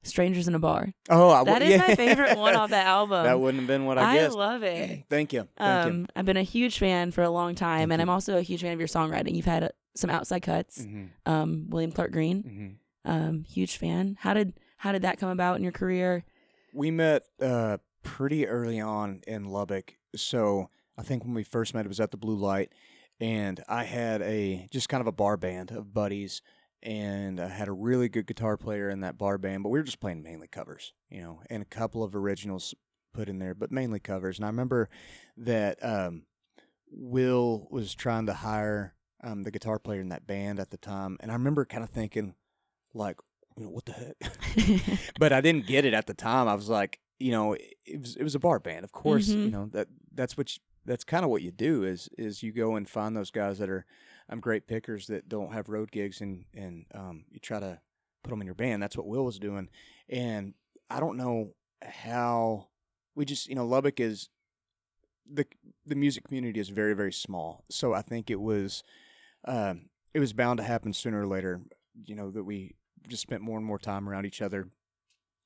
[0.03, 0.93] Strangers in a Bar.
[1.11, 3.23] oh I, That is my favorite one off the album.
[3.23, 4.23] that wouldn't have been what i, guess.
[4.23, 5.03] I guessed love it.
[5.09, 7.91] thank you thank you Um, I've been a huge fan for a long time, Thank
[7.93, 8.03] and you.
[8.03, 9.35] I'm also a huge fan of your songwriting.
[9.35, 10.83] You've had uh, some outside cuts.
[10.83, 14.15] hmm Um, William Clark Green, hmm um, huge fan.
[14.19, 16.23] How did how did that come about in your career?
[16.73, 19.95] We met uh, pretty early on in Lubbock.
[20.15, 22.71] So I think when we first met, it was at the Blue Light,
[23.19, 26.41] and I had a just kind of a bar band of buddies,
[26.83, 29.83] and I had a really good guitar player in that bar band, but we were
[29.83, 32.73] just playing mainly covers, you know, and a couple of originals
[33.13, 34.37] put in there, but mainly covers.
[34.37, 34.89] And I remember
[35.37, 36.23] that um,
[36.91, 41.17] Will was trying to hire um, the guitar player in that band at the time,
[41.19, 42.35] and I remember kind of thinking,
[42.93, 43.17] like,
[43.57, 45.11] you know, what the heck?
[45.19, 46.47] but I didn't get it at the time.
[46.47, 47.53] I was like, you know,
[47.85, 49.35] it, was it was a bar band, of course.
[49.35, 49.51] You Mhm.
[49.51, 52.75] know that that's what you, that's kind of what you do is is you go
[52.75, 53.85] and find those guys that are
[54.31, 57.79] um, great pickers that don't have road gigs and and um, you try to
[58.23, 58.81] put them in your band.
[58.81, 59.69] That's what Will was doing,
[60.09, 60.53] and
[60.89, 61.51] I don't know
[61.83, 62.67] how
[63.15, 64.29] we just you know Lubbock is
[65.31, 65.45] the
[65.85, 68.83] the music community is very very small, so I think it was
[69.45, 71.61] um, it was bound to happen sooner or later.
[72.05, 72.75] You know that we
[73.07, 74.69] just spent more and more time around each other.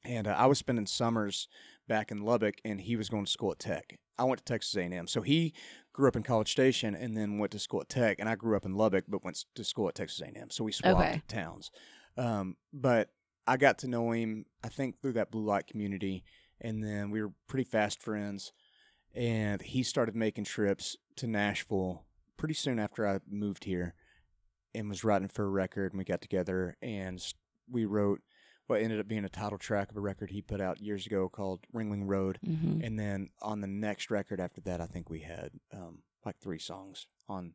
[0.04, 1.48] And uh, I was spending summers
[1.88, 3.98] back in Lubbock, and he was going to school at Tech.
[4.17, 5.54] I went to Texas A&M, so he
[5.95, 8.58] grew up in College Station and then went to school at Tech, and I grew
[8.58, 10.49] up in Lubbock but went to school at Texas A&M.
[10.49, 11.21] So we swapped Okay.
[11.29, 11.71] towns.
[12.17, 13.12] Um, but
[13.47, 16.25] I got to know him, I think, through that blue light community,
[16.60, 18.51] and then we were pretty fast friends.
[19.13, 22.05] And he started making trips to Nashville
[22.36, 23.93] pretty soon after I moved here,
[24.73, 25.93] and was writing for a record.
[25.93, 27.23] And we got together and
[27.71, 28.21] we wrote
[28.67, 31.30] what ended up being a title track of a record he put out years ago
[31.30, 32.39] called Ringling Road.
[32.43, 36.39] hmm And then on the next record after that, I think we had um, like
[36.39, 37.54] three songs on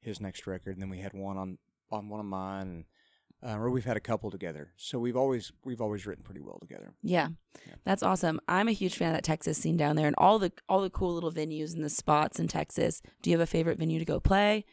[0.00, 1.58] his next record, and then we had one on
[1.90, 2.84] on one of mine,
[3.46, 4.72] uh, or we've had a couple together.
[4.76, 6.94] So we've always we've always written pretty well together.
[7.02, 7.28] Yeah.
[7.66, 7.74] Yeah.
[7.84, 8.40] That's awesome.
[8.48, 10.90] I'm a huge fan of that Texas scene down there and all the all the
[10.90, 13.02] cool little venues and the spots in Texas.
[13.22, 14.64] Do you have a favorite venue to go play?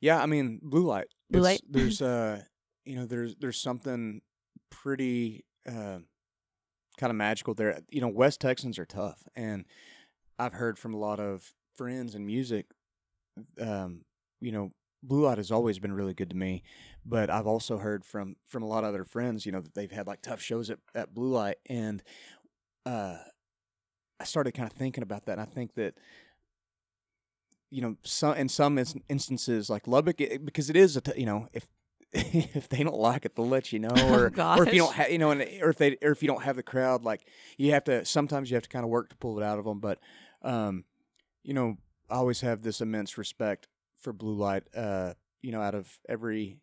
[0.00, 1.08] Yeah, I mean Blue Light.
[1.30, 1.62] Blue It's- Light?
[1.68, 2.42] There's uh,
[2.84, 4.20] you know, there's there's something
[4.70, 5.98] pretty uh,
[6.98, 7.80] kind of magical there.
[7.90, 9.64] You know, West Texans are tough, and
[10.38, 12.66] I've heard from a lot of friends and music.
[13.60, 14.02] Um,
[14.40, 16.62] you know, Blue Light has always been really good to me,
[17.04, 19.46] but I've also heard from from a lot of other friends.
[19.46, 22.02] You know, that they've had like tough shows at at Blue Light, and
[22.86, 23.16] uh,
[24.18, 25.94] I started kind of thinking about that, and I think that
[27.70, 28.78] you know, some in some
[29.08, 31.68] instances, like Lubbock, it, because it is a, t- you know, if
[32.12, 35.10] if they don't like it, they'll let you know, Oh, or or if you don't
[35.10, 37.70] you know, and, or if they or if you don't have the crowd, like you
[37.72, 38.04] have to.
[38.04, 39.98] Sometimes you have to kind of work to pull it out of them, but
[40.42, 40.84] um,
[41.44, 41.76] you know,
[42.10, 43.68] I always have this immense respect
[43.98, 44.64] for Blue Light.
[44.74, 46.58] Uh, you know, out of every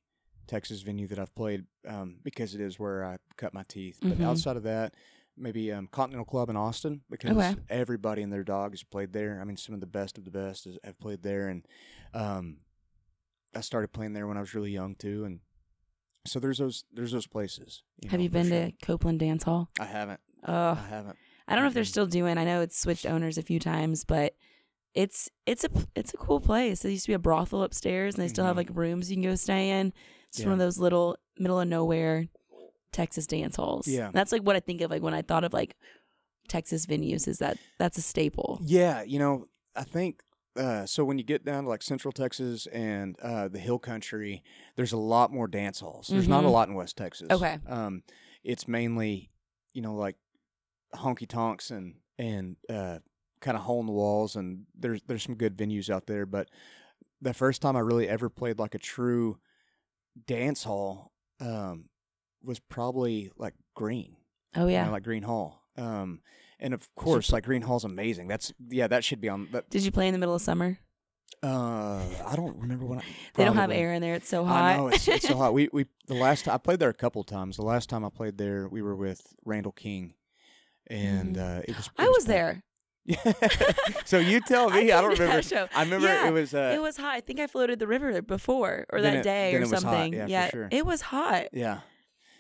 [0.47, 3.99] Texas venue that I've played, um, because it is where I cut my teeth.
[4.01, 4.23] But Mhm.
[4.25, 4.93] outside of that,
[5.38, 7.55] maybe um, Continental Club in Austin because Okay.
[7.69, 9.39] everybody and their dog has played there.
[9.41, 11.65] I mean, some of the best of the best has, have played there, and
[12.13, 12.57] um,
[13.57, 15.25] I started playing there when I was really young too.
[15.25, 15.39] And
[16.25, 17.83] so there's those there's those places.
[18.03, 18.65] have know, you been sure.
[18.67, 19.69] to Coupland Dance Hall?
[19.79, 20.19] I haven't.
[20.45, 21.17] Oh, I haven't.
[21.47, 22.37] I don't know if they're still doing.
[22.37, 24.35] I know it's switched owners a few times, but
[24.93, 26.81] it's it's a it's a cool place.
[26.81, 28.57] There used to be a brothel upstairs, and they still have Mhm.
[28.57, 29.93] like rooms you can go stay in.
[30.29, 32.27] It's one of those little middle of nowhere
[32.91, 33.87] Texas dance halls.
[33.87, 34.11] Yeah.
[34.13, 35.75] that's like what I think of like when I thought of like
[36.47, 37.27] Texas venues.
[37.27, 38.59] Is that that's a staple?
[38.63, 40.21] Yeah, you know, I think
[40.57, 41.05] uh, so.
[41.05, 44.43] When you get down to like Central Texas and uh, the Hill Country,
[44.75, 46.07] there's a lot more dance halls.
[46.07, 46.51] There's not a Mhm.
[46.51, 47.27] lot in West Texas.
[47.31, 47.59] Okay.
[47.67, 48.03] um,
[48.43, 49.31] it's mainly
[49.73, 50.15] you know like
[50.95, 52.99] honky tonks and and uh,
[53.41, 56.25] kind of hole in the walls, and there's there's some good venues out there.
[56.25, 56.49] But
[57.21, 59.37] the first time I really ever played like a true
[60.25, 61.89] dance hall um,
[62.43, 64.15] was probably like Gruene
[64.55, 64.85] Oh you yeah.
[64.85, 65.63] know, like Gruene Hall.
[65.77, 66.21] Um,
[66.59, 68.27] and of course, like Gruene Hall's amazing.
[68.27, 69.47] That's yeah, that should be on.
[69.51, 70.79] That, Did you play in the middle of summer?
[71.43, 73.03] uh, I don't remember when I.
[73.35, 74.15] They don't have air in there.
[74.15, 74.63] It's so hot.
[74.63, 75.53] I know it's, it's so hot.
[75.53, 77.57] We we the last time I played there a couple times.
[77.57, 80.13] The last time I played there, we were with Randall King,
[80.87, 81.87] and uh, it was.
[81.87, 82.01] it Mm-hmm.
[82.01, 82.27] I was packed.
[82.27, 82.63] there.
[84.05, 84.91] so you tell me.
[84.91, 85.41] I, don't came to that remember.
[85.43, 85.67] show.
[85.75, 86.53] I remember Yeah, it was.
[86.53, 87.15] Uh, it was hot.
[87.15, 89.81] I think I floated the river before or that it- day or it was hot.
[89.81, 90.13] something.
[90.13, 90.67] Yeah, for sure.
[90.71, 91.47] it was hot.
[91.53, 91.79] yeah.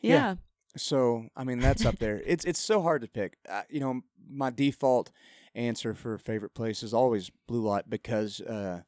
[0.01, 0.13] Yeah.
[0.13, 0.35] Yeah.
[0.75, 2.21] So I mean that's up there.
[2.25, 3.37] It's it's so hard to pick.
[3.49, 5.11] Uh, you know, my default
[5.55, 8.81] answer for favorite place is always Blue Light because uh,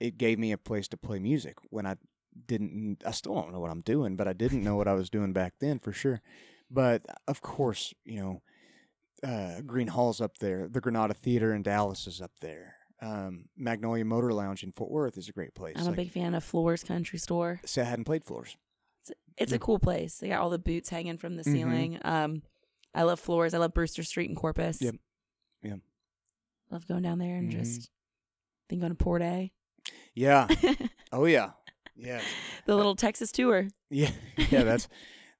[0.00, 1.96] it gave me a place to play music when I
[2.46, 3.02] didn't.
[3.06, 5.32] I still don't know what I'm doing, but I didn't know what I was doing
[5.32, 6.20] back then for sure.
[6.70, 8.42] But of course, you know,
[9.22, 10.68] uh, Gruene Hall's up there.
[10.68, 12.74] The Granada Theater in Dallas is up there.
[13.00, 15.76] Um, Magnolia Motor Lounge in Fort Worth is a great place.
[15.78, 17.60] I'm a Like, big fan of Floore's Country Store.
[17.64, 18.56] say I hadn't played Floore's.
[19.36, 20.18] It's a cool place.
[20.18, 21.52] They got all the boots hanging from the Mhm.
[21.52, 21.98] ceiling.
[22.02, 22.42] Um,
[22.94, 23.54] I love Floore's.
[23.54, 24.80] I love Brewster Street in Corpus.
[24.82, 24.96] Yep.
[25.62, 25.78] Yep.
[26.70, 27.58] Love going down there and Mhm.
[27.62, 27.90] just
[28.68, 29.52] think on a poor day.
[30.14, 30.48] Yeah.
[31.12, 31.52] oh yeah.
[31.96, 32.20] Yeah.
[32.66, 33.68] the little Texas tour.
[33.90, 34.10] Yeah,
[34.50, 34.88] yeah, that's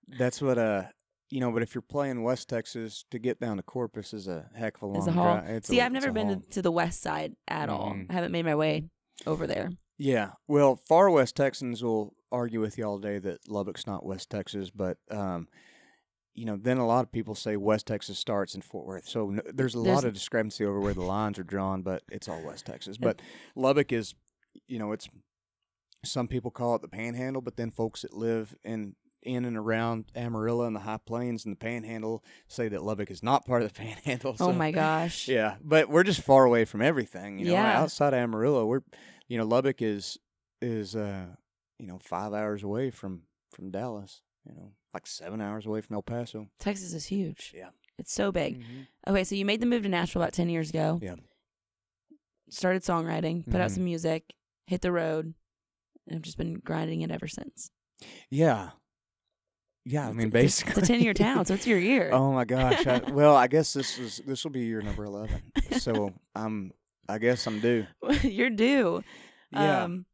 [0.07, 0.85] that's what uh
[1.31, 1.52] you know.
[1.52, 4.83] But if you're playing West Texas, to get down to Corpus is a heck of
[4.83, 5.24] a long a haul.
[5.37, 5.50] drive.
[5.50, 7.92] It's See, I've never been to, to the west side at all.
[7.92, 8.07] Mhm.
[8.11, 8.85] I haven't made my way
[9.26, 9.70] over there.
[9.98, 14.30] Yeah, well, far West Texans will argue with you all day that Lubbock's not West
[14.30, 15.48] Texas, but um,
[16.34, 19.08] you know, then a lot of people say West Texas starts in Fort Worth.
[19.08, 22.02] So n there's a There's- lot of discrepancy over where the lines are drawn, but
[22.11, 22.96] it's all West Texas.
[22.96, 23.20] But
[23.56, 24.14] Lubbock is,
[24.68, 25.08] you know, it's
[26.04, 30.07] some people call it the Panhandle, but then folks that live in in and around
[30.14, 33.72] Amarillo and the High Plains and the Panhandle say that Lubbock is not part of
[33.72, 34.37] the Panhandle.
[34.40, 35.26] oh my gosh.
[35.37, 37.38] yeah, but we're just far away from everything.
[37.38, 37.81] You know, Yeah.
[37.81, 38.83] outside of Amarillo, we're
[39.28, 40.18] you know Lubbock is
[40.62, 41.26] is uh
[41.78, 44.22] you know five hours away from from Dallas.
[44.48, 46.48] You know, like seven hours away from El Paso.
[46.59, 47.52] Texas is huge.
[47.54, 47.68] Yeah.
[47.98, 48.62] It's so big.
[49.07, 51.00] Okay, so you made the move to Nashville about 10 years ago.
[51.02, 51.16] Yeah.
[52.50, 53.74] Started songwriting, put out Mhm.
[53.74, 54.33] some music,
[54.66, 55.35] hit the road,
[56.07, 57.70] and I've just been grinding it ever since.
[58.31, 58.70] Yeah,
[59.88, 60.09] yeah.
[60.09, 62.11] I mean, basically, It's a 10 year town, so it's your year.
[62.12, 62.87] oh my gosh!
[62.87, 65.42] I, well, I guess this is this will be year number eleven.
[65.79, 66.72] So I'm,
[67.09, 67.87] I guess I'm due.
[68.22, 69.03] You're due.
[69.51, 69.85] Yeah.
[69.85, 70.07] Um,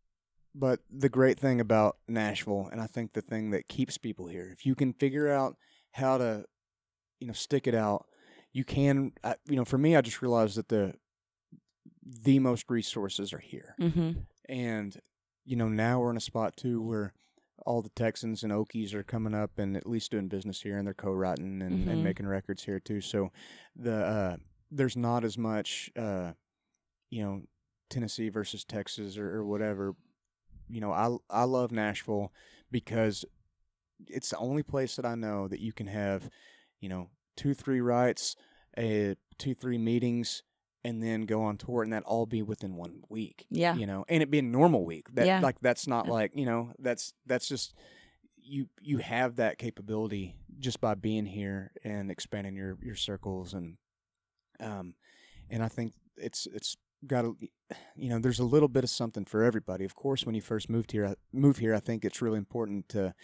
[0.54, 4.50] But the great thing about Nashville, and I think the thing that keeps people here,
[4.52, 5.56] if you can figure out
[5.92, 6.44] how to,
[7.20, 8.06] you know, stick it out,
[8.52, 9.12] you can.
[9.24, 10.94] I, you know, for me, I just realized that the
[12.06, 14.12] the most resources are here, hmm
[14.48, 14.96] and
[15.46, 17.12] you know, now we're in a spot too where
[17.66, 20.86] all the Texans and Okies are coming up and at least doing business here, and
[20.86, 21.92] they're co-writing and, Mhm.
[21.92, 23.00] and making records here too.
[23.00, 23.30] So
[23.76, 24.36] the uh,
[24.70, 26.32] there's not as much, uh,
[27.10, 27.42] you know,
[27.90, 29.94] Tennessee versus Texas or, or whatever.
[30.68, 32.32] You know, I I love Nashville
[32.70, 33.24] because
[34.08, 36.28] it's the only place that I know that you can have,
[36.80, 38.34] you know, two three rights,
[38.76, 40.42] a two three meetings,
[40.84, 43.46] and then go on tour, and that all be within one week.
[43.50, 43.74] Yeah.
[43.74, 45.12] you know, and it be a normal week.
[45.14, 45.40] That Yeah.
[45.40, 46.12] like that's not Yeah.
[46.12, 47.74] like you know that's that's just
[48.36, 53.76] you you have that capability just by being here and expanding your your circles and
[54.60, 54.94] um
[55.50, 57.32] and I think it's it's got a
[57.96, 59.84] you know there's a little bit of something for everybody.
[59.84, 62.88] Of course, when you first moved here, I- move here, I think it's really important
[62.90, 63.14] to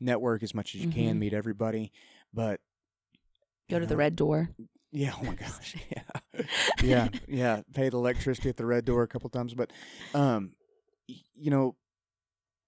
[0.00, 0.94] network as much as you Mhm.
[0.94, 1.92] can, meet everybody,
[2.32, 2.60] but
[3.68, 4.50] Go to the red door.
[4.92, 5.12] Yeah.
[5.20, 5.76] Oh my gosh.
[5.90, 6.48] Yeah.
[6.82, 7.08] yeah.
[7.28, 7.60] Yeah.
[7.74, 9.72] Paid electricity at the red door a couple times, but
[10.14, 10.52] um,
[11.06, 11.76] you know,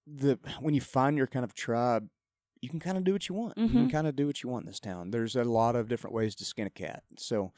[0.05, 2.07] the when you find your kind of tribe,
[2.61, 3.57] you can kind of do what you want.
[3.57, 3.91] You can Mhm.
[3.91, 5.11] kind of do what you want in this town.
[5.11, 7.03] There's a lot of different ways to skin a cat.
[7.17, 7.51] So,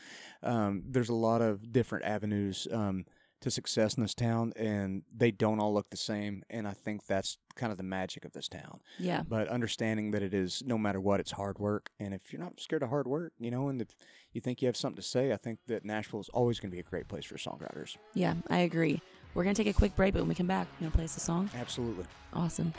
[0.43, 3.06] um, there's a lot of different avenues um
[3.45, 6.43] to success in this town, and they don't all look the same.
[6.49, 9.23] And I think that's kind of the magic of this town Yeah.
[9.25, 12.60] but understanding that it is no matter what it's hard work and if you're not
[12.60, 13.95] scared of hard work you know and if
[14.34, 16.75] you think you have something to say i think that nashville is always going to
[16.75, 18.99] be a great place for songwriters Yeah, I agree.
[19.34, 21.15] We're gonna take a quick break, but when we come back, you gonna play us
[21.15, 21.49] a song?
[21.58, 22.03] absolutely
[22.34, 22.73] Awesome.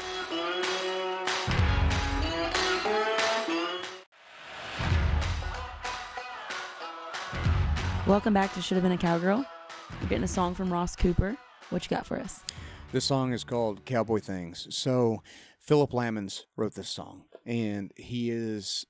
[8.07, 9.45] Welcome back to Should Have Been a Cowgirl.
[10.03, 11.37] We're getting a song from Ross Cooper.
[11.71, 12.41] What you got for us?
[12.93, 15.21] this song is called cowboy things so
[15.59, 18.87] Phillip Lammonds wrote this song and he is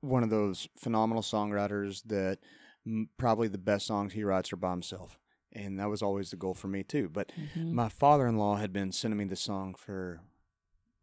[0.00, 2.38] one of those phenomenal songwriters that
[2.86, 5.18] m- probably the best songs he writes are by himself
[5.52, 7.72] and that was always the goal for me too but Mhm.
[7.72, 10.22] My father in law had been sending me this song for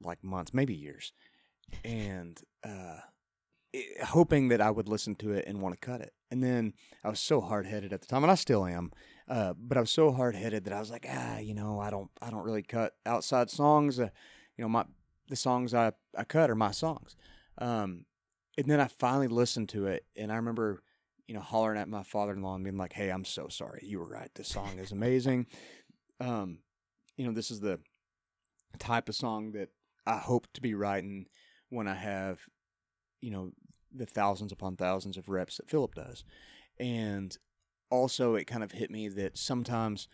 [0.01, 1.13] like months, maybe years,
[1.85, 3.01] and uh,
[3.75, 6.13] i hoping that I would listen to it and want to cut it.
[6.31, 6.73] And then
[7.03, 8.91] I was so hard headed at the time, and I still am.
[9.31, 11.89] Uh, but I was so hard headed that I was like, ah, you know, I
[11.89, 13.97] don't, I don't really cut outside songs.
[13.97, 14.09] Uh,
[14.57, 14.85] you know, my
[15.29, 17.15] the songs I I cut are my songs.
[17.57, 18.05] Um,
[18.57, 20.83] and then I finally listened to it, and I remember,
[21.27, 23.81] you know, hollering at my father in law and being like, "Hey, I'm so sorry.
[23.83, 24.29] You were right.
[24.35, 25.47] This song is amazing."
[26.21, 26.59] um,
[27.17, 27.79] you know, this is the
[28.79, 29.69] type of song that
[30.05, 31.25] I hope to be writing
[31.69, 32.39] when I have,
[33.21, 33.51] you know,
[33.93, 36.23] the thousands upon thousands of reps that Philip does.
[36.79, 37.35] And
[37.91, 40.07] also, it kind of hit me that sometimes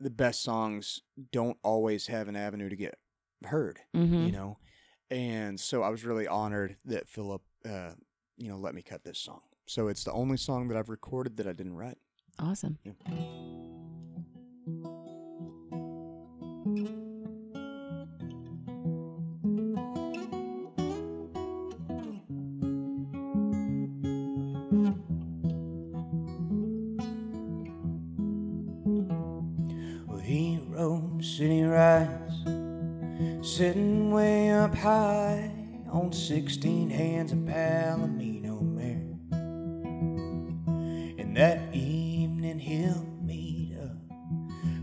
[0.00, 1.00] the best songs
[1.32, 2.98] don't always have an avenue to get
[3.44, 4.26] heard, Mhm.
[4.26, 4.58] you know?
[5.10, 7.92] And so I was really honored that Philip, uh,
[8.36, 9.42] you know, let me cut this song.
[9.66, 11.98] So it's the only song that I've recorded that I didn't write.
[12.38, 12.78] Awesome.
[12.84, 13.75] Yeah.
[31.36, 32.08] City rise,
[33.42, 35.50] sitting way up high
[35.92, 39.18] on 16 hands of Palomino mare.
[41.18, 43.94] And that evening he'll meet a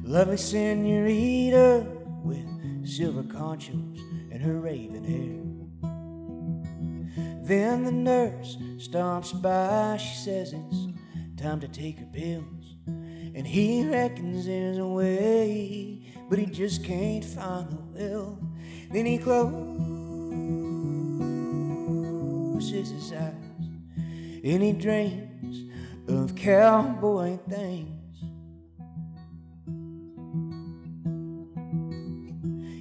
[0.03, 1.87] lovely senorita
[2.23, 2.45] with
[2.87, 3.99] silver conchos
[4.31, 5.41] and her raven hair.
[7.41, 10.87] Then the nurse stops by, she says it's
[11.35, 12.75] time to take her pills.
[12.85, 15.92] And he reckons there's a way,
[16.34, 18.39] but he just can't find the will.
[18.91, 19.54] Then he closes
[22.89, 23.36] his eyes
[24.43, 25.72] and he dreams
[26.08, 28.24] of cowboy things.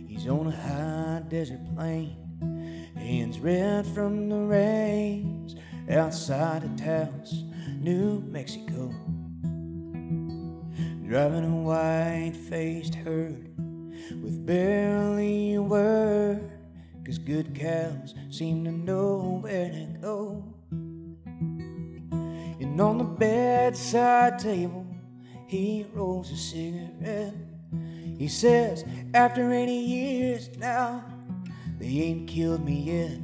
[0.09, 5.57] He's on a high desert plain, hands red from the rains,
[5.91, 7.45] outside of Taos,
[7.83, 8.95] New Mexico.
[11.12, 13.53] Driving a white faced herd
[14.22, 16.51] with barely a word,
[17.05, 20.42] 'cause good cows seem to know where to go.
[22.60, 24.87] And on the bedside table,
[25.46, 27.35] he rolls a cigarette.
[28.17, 31.04] He says, After 80 years now,
[31.79, 33.19] they ain't killed me yet.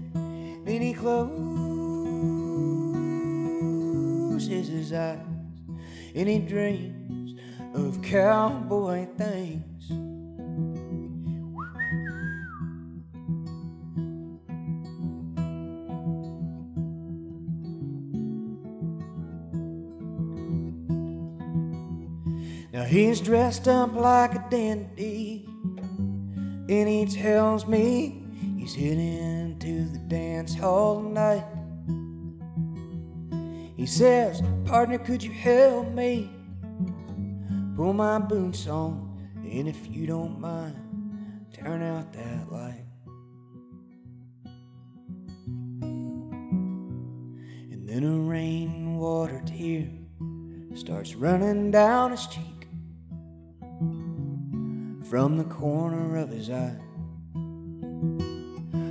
[0.67, 1.39] Then he closes
[4.69, 5.21] his eyes
[6.15, 7.09] and he dreams
[7.75, 9.91] of cowboy things.
[22.73, 25.47] Now he's dressed up like a dandy,
[26.69, 28.25] and he tells me
[28.69, 31.43] He's heading to the dance hall tonight.
[33.79, 36.31] He says, Partner, could you help me?
[37.79, 40.75] Pull my boots on, and if you don't mind,
[41.53, 42.85] turn out that light.
[47.71, 49.89] And then a rainwater tear
[50.75, 52.67] starts running down his cheek
[55.09, 56.81] from the corner of his eye.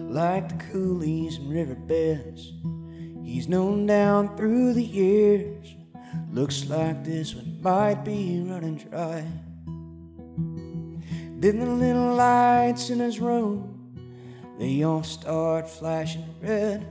[0.10, 2.54] Like the coulees and riverbeds
[3.26, 5.76] he's known down through the years.
[6.32, 9.26] Looks like this one might be running dry.
[11.42, 13.92] Then the little lights in his room,
[14.58, 16.88] they all start flashing red.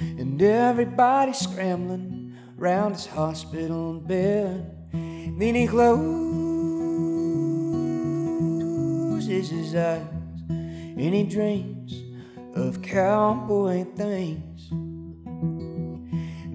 [0.00, 4.70] And everybody's scrambling round his hospital bed.
[4.92, 5.90] Then he closes
[9.50, 10.06] his eyes
[10.48, 12.00] and he dreams
[12.54, 14.70] of cowboy things.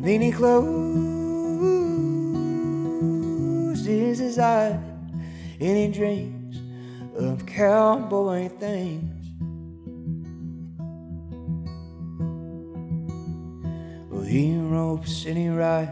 [0.06, 1.17] Then he closes
[3.88, 4.80] his eyes
[5.60, 6.62] and he dreams
[7.16, 9.14] of cowboy things.
[14.12, 15.92] Well, he ropes and he rides,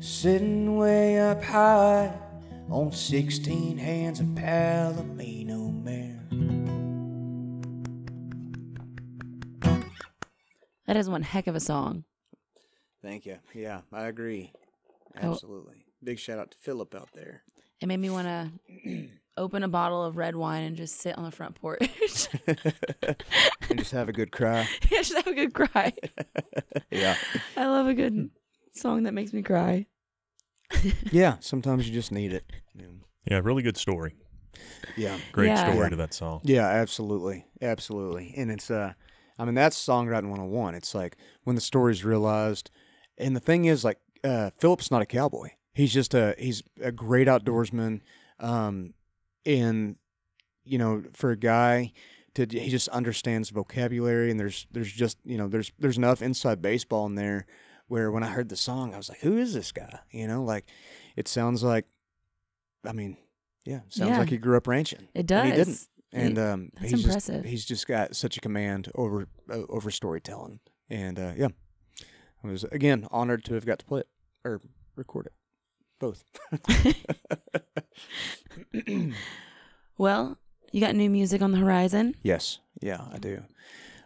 [0.00, 2.12] sitting way up high
[2.68, 6.18] on 16 hands of Palomino mare.
[10.86, 12.04] That is one heck of a song.
[13.00, 13.38] Thank you.
[13.54, 14.52] Yeah, I agree.
[15.20, 15.32] Oh.
[15.32, 15.81] Absolutely.
[16.04, 17.42] Big shout out to Philip out there.
[17.80, 18.26] It made me want
[18.84, 21.80] to open a bottle of red wine and just sit on the front porch.
[22.46, 24.68] and just have a good cry.
[24.90, 25.92] yeah, just have a good cry.
[26.90, 27.16] Yeah.
[27.56, 28.30] I love a good
[28.74, 29.86] song that makes me cry.
[31.10, 32.44] Yeah, sometimes you just need it.
[32.74, 32.86] Yeah.
[33.30, 34.16] Yeah, really good story.
[34.96, 35.18] Yeah.
[35.32, 35.70] Great Yeah.
[35.70, 35.88] story Yeah.
[35.90, 36.40] to that song.
[36.44, 37.46] Yeah, absolutely.
[37.60, 38.34] Absolutely.
[38.36, 38.92] And it's uh
[39.38, 40.74] I mean that's songwriting 101.
[40.74, 42.70] It's like when the story's realized
[43.18, 45.50] and the thing is like uh Philip's not a cowboy.
[45.74, 48.00] He's just a he's a great outdoorsman
[48.40, 48.94] um
[49.46, 49.96] and
[50.64, 51.92] you know for a guy
[52.34, 56.60] to he just understands vocabulary and there's there's just you know there's there's enough inside
[56.62, 57.46] baseball in there
[57.88, 59.98] where when I heard the song I was like who is this guy?
[60.10, 60.66] You know, like
[61.16, 61.86] it sounds like
[62.86, 63.16] I mean,
[63.64, 64.18] yeah, sounds Yeah.
[64.18, 65.08] like he grew up ranching.
[65.14, 65.44] It does.
[65.44, 67.42] And he didn't and um, that's he's impressive.
[67.42, 70.60] Just, he's just got such a command over uh, over storytelling,
[70.90, 71.48] and uh, yeah,
[72.44, 74.08] I was again honored to have got to play it
[74.44, 74.60] or
[74.94, 75.32] record it,
[76.02, 76.24] both.
[79.98, 80.38] well,
[80.72, 82.14] you got new music on the horizon.
[82.22, 83.42] yes, yeah, I do.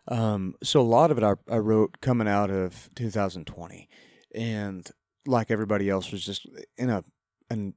[0.09, 3.88] Um, so a lot of it I, I wrote coming out of 2020,
[4.34, 4.86] and
[5.26, 7.03] like everybody else was just in a
[7.51, 7.74] an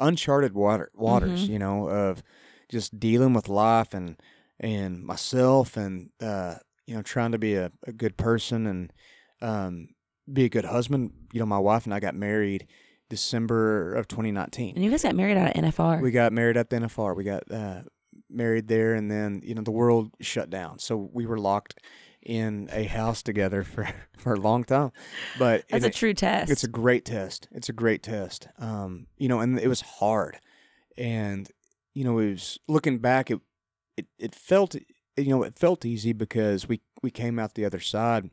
[0.00, 1.48] uncharted water waters, Mhm.
[1.48, 2.22] you know, of
[2.70, 4.16] just dealing with life and
[4.58, 6.56] and myself and uh,
[6.86, 8.92] you know trying to be a, a good person and
[9.40, 9.88] um,
[10.32, 11.12] be a good husband.
[11.32, 12.66] You know, my wife and I got married
[13.08, 14.74] December of 2019.
[14.74, 16.00] And you guys got married out at NFR.
[16.02, 17.16] We got married at the NFR.
[17.16, 17.82] We got uh,
[18.30, 21.78] married there, and then you know the world shut down, so we were locked
[22.22, 23.88] in a house together for
[24.18, 24.92] for a long time.
[25.38, 26.50] But That's a it- true test.
[26.50, 27.48] it's a great test.
[27.52, 28.48] It's a great test.
[28.58, 30.38] Um, you know, and it was hard,
[30.96, 31.48] and
[31.94, 33.30] you know, it was looking back.
[33.30, 33.40] It
[33.96, 34.74] it it felt
[35.16, 38.30] you know it felt easy because we we came out the other side,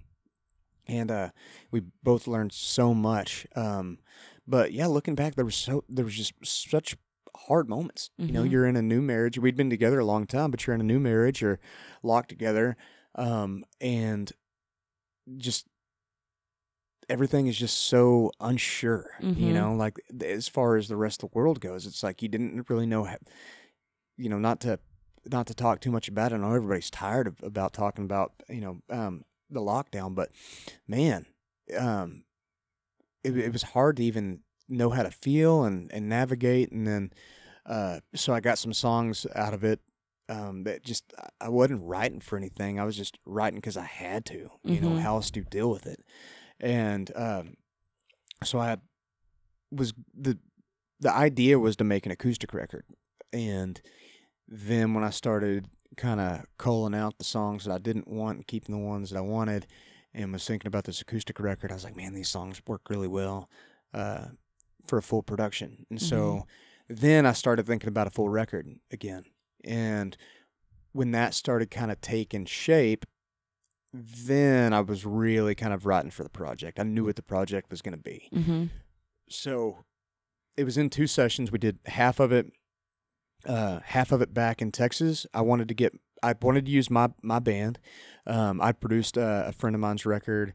[0.88, 1.30] and uh,
[1.72, 3.48] we both learned so much.
[3.56, 4.00] Um,
[4.48, 6.98] but yeah, looking back, there was so there was just such
[7.48, 8.10] hard moments.
[8.18, 8.52] You know, Mhm.
[8.52, 9.38] you're in a new marriage.
[9.38, 11.42] We'd been together a long time, but you're in a new marriage.
[11.42, 11.60] You're
[12.04, 12.78] locked together,
[13.16, 14.32] um, and
[15.38, 15.68] just
[17.10, 19.10] everything is just so unsure.
[19.36, 19.54] You Mhm.
[19.54, 22.70] know, like as far as the rest of the world goes, it's like you didn't
[22.70, 23.04] really know.
[23.06, 23.18] How,
[24.18, 24.80] you know, not to
[25.26, 26.36] not to talk too much about it.
[26.36, 30.32] I know everybody's tired of about talking about you know um, the lockdown, but
[30.88, 31.26] man,
[31.78, 32.25] um,
[33.26, 36.72] it, it was hard to even know how to feel and, and navigate.
[36.72, 37.12] And then,
[37.66, 39.80] uh, so I got some songs out of it
[40.30, 42.80] um, that just I wasn't writing for anything.
[42.80, 44.50] I was just writing because I had to.
[44.64, 45.00] You know, Mhm.
[45.00, 46.00] how else do you deal with it?
[46.60, 47.56] And um,
[48.44, 48.78] so I
[49.72, 50.38] was the
[51.00, 52.86] the idea was to make an acoustic record,
[53.34, 53.82] and
[54.48, 55.68] then when I started
[55.98, 59.18] kind of calling out the songs that I didn't want and keeping the ones that
[59.18, 59.68] I wanted,
[60.16, 63.08] and was thinking about this acoustic record, I was like, man, these songs work really
[63.08, 63.50] well
[63.94, 64.28] uh,
[64.88, 65.86] for a full production.
[65.90, 66.46] And so
[66.88, 69.26] then I started thinking about a full record again.
[69.64, 70.16] And
[70.94, 73.06] when that started kind of taking shape,
[73.94, 76.80] then I was really kind of writing for the project.
[76.80, 78.30] I knew what the project was going to be.
[78.34, 78.66] mm-hmm.
[79.30, 79.86] So
[80.56, 81.52] it was in two sessions.
[81.52, 82.52] We did half of it,
[83.46, 85.26] uh, half of it back in Texas.
[85.34, 85.94] I wanted to get.
[86.30, 87.80] I wanted to use my my band.
[88.28, 90.54] Um, I produced a, a friend of mine's record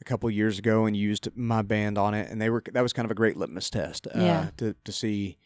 [0.00, 2.92] a couple years ago and used my band on it, and they were that was
[2.92, 4.50] kind of a great litmus test uh, Yeah.
[4.56, 5.36] to to see,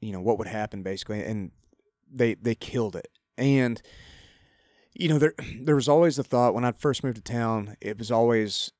[0.00, 1.50] you know, what would happen basically, and
[2.10, 3.08] they they killed it.
[3.36, 3.80] And
[4.94, 7.98] you know, there there was always the thought when I first moved to town, it
[7.98, 8.72] was always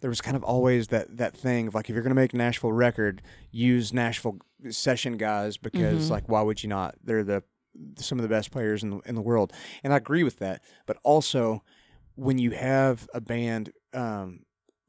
[0.00, 2.32] there was kind of always that that thing of like if you're going to make
[2.34, 4.38] a Nashville record, use Nashville
[4.70, 6.10] session guys because Mhm.
[6.10, 6.96] like why would you not?
[7.02, 7.42] They're the
[7.96, 9.52] some of the best players in the, in the world,
[9.82, 10.62] and I agree with that.
[10.86, 11.62] But also,
[12.14, 14.40] when you have a band um,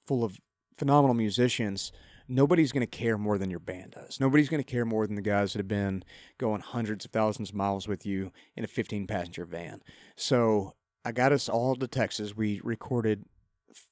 [0.06, 0.40] full of
[0.78, 1.92] phenomenal musicians,
[2.28, 4.20] nobody's going to care more than your band does.
[4.20, 6.04] Nobody's going to care more than the guys that have been
[6.38, 9.82] going hundreds of thousands of miles with you in a 15 passenger van.
[10.16, 12.36] So I got us all to Texas.
[12.36, 13.26] We recorded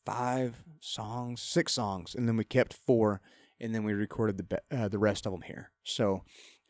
[0.06, 3.22] five songs, six songs, and then we kept four,
[3.60, 5.72] and then we recorded the uh, the rest of them here.
[5.84, 6.24] So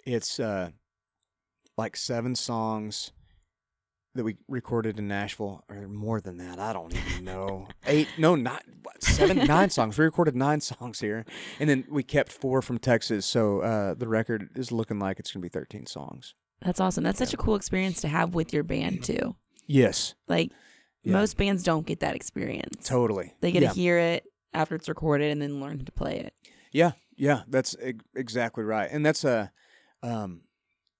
[0.05, 0.71] it's uh,
[1.79, 3.11] like seven songs
[4.15, 6.59] that we recorded in Nashville, or more than that.
[6.59, 7.67] I don't even know.
[7.87, 9.97] Eight, no, not what, seven, nine songs.
[9.97, 11.25] We recorded nine songs here,
[11.59, 13.25] and then we kept four from Texas.
[13.25, 16.35] So uh, the record is looking like it's going to be thirteen songs.
[16.61, 17.03] That's awesome.
[17.05, 19.35] That's such a cool experience to have with your band too.
[19.65, 20.51] Yes, Like
[21.03, 21.13] Yeah.
[21.13, 22.85] most bands don't get that experience.
[22.85, 23.33] totally.
[23.39, 23.69] They get yeah.
[23.69, 26.33] to hear it after it's recorded and then learn to play it.
[26.73, 29.51] Yeah, yeah, that's e- exactly right, and that's a,
[30.03, 30.41] um,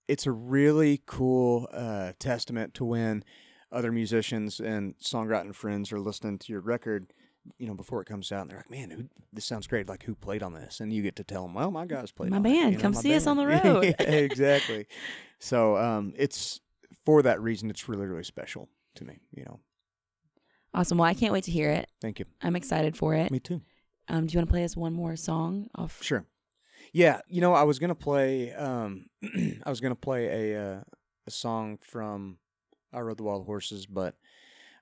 [0.10, 3.24] it's a really cool uh, testament to when
[3.72, 7.14] other musicians and songwriting friends are listening to your record,
[7.60, 9.88] you know, before it comes out, and they're like, "Man, who, this sounds great!
[9.88, 12.32] Like, who played on this?" And you get to tell them, "Well, my guys played
[12.32, 13.84] My band, you know, come my see us on the road.
[13.84, 14.88] Yeah, exactly.
[15.38, 16.60] So, um, it's
[17.06, 19.20] for that reason, it's really, really special to me.
[19.32, 19.60] You know,
[20.74, 20.98] Awesome.
[20.98, 21.90] Well, I can't wait to hear it.
[22.02, 22.26] thank you.
[22.42, 23.32] I'm excited for it.
[23.32, 23.62] Me too.
[24.08, 26.02] Um, do you want to play us one more song off?
[26.02, 26.26] Sure.
[26.94, 28.54] Yeah, you know, I was gonna play.
[28.54, 29.08] Um,
[29.66, 30.82] I was gonna play a uh,
[31.28, 32.38] a song from
[32.94, 34.16] I Rode the Wild Horses, but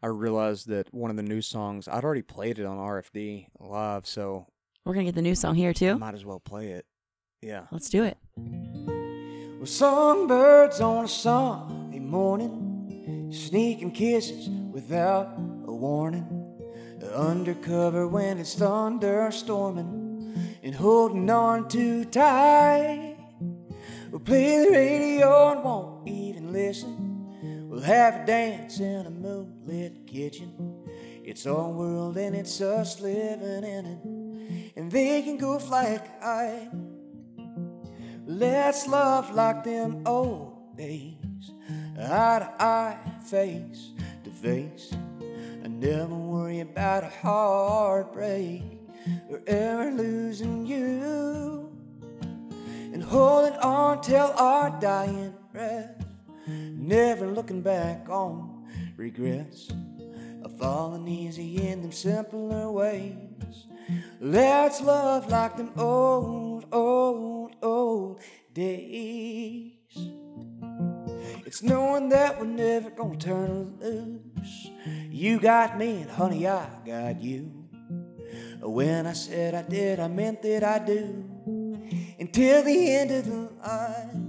[0.01, 4.05] I realized that one of the new songs I'd already played it on RFD live,
[4.07, 4.45] so
[4.85, 5.97] We're gonna get the new song here I too.
[5.97, 6.85] might as well play it.
[7.41, 7.63] Yeah.
[7.71, 8.17] Let's do it.
[8.37, 15.27] Well, songbirds on a Sunday morning, sneaking kisses without
[15.67, 16.43] a warning.
[17.15, 19.96] Undercover when it's thunderstorming,
[20.67, 23.15] and holding on too tight.
[24.11, 27.69] We'll play the radio and won't even listen.
[27.69, 30.83] We'll have a dance in a moonlit kitchen.
[31.23, 35.99] It's our world and it's us living in it, and they can go fly a
[36.19, 36.71] kite.
[38.25, 41.51] Let's love like them old days,
[41.97, 43.91] eye to eye, face
[44.25, 44.91] to face.
[45.63, 48.76] and never worry about a heartbreak
[49.29, 51.71] or ever losing you.
[52.93, 56.05] And holding on till our dying breath,
[56.47, 59.69] never looking back on regrets
[60.43, 63.67] of falling easy in them simpler ways.
[64.19, 68.21] Let's love like them old, old, old
[68.53, 69.73] days.
[71.45, 74.69] It's knowing that we're never gonna turn loose.
[75.09, 77.56] You got me, and honey, I got you.
[78.61, 81.23] When I said I did, I meant that I do.
[82.19, 84.27] Until the end of the line.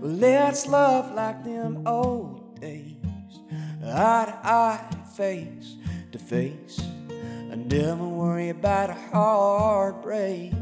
[0.00, 2.96] Well, let's love like them old days.
[3.84, 5.76] Eye to eye, face
[6.12, 6.78] to face.
[7.50, 10.52] And never worry about a heartbreak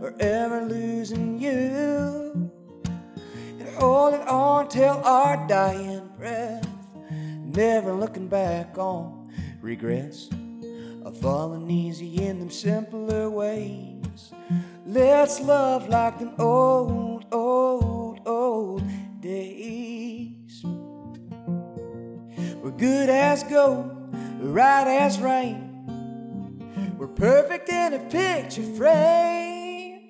[0.00, 2.50] or ever losing you.
[3.58, 6.68] And holding on till our dying breath.
[7.10, 10.28] Never looking back on regrets
[11.06, 14.32] of falling easy in them simpler ways.
[14.84, 18.82] Let's love like them old, old, old
[19.20, 20.64] days.
[22.60, 26.96] We're good as gold, right as rain.
[26.98, 30.00] We're perfect in a picture frame.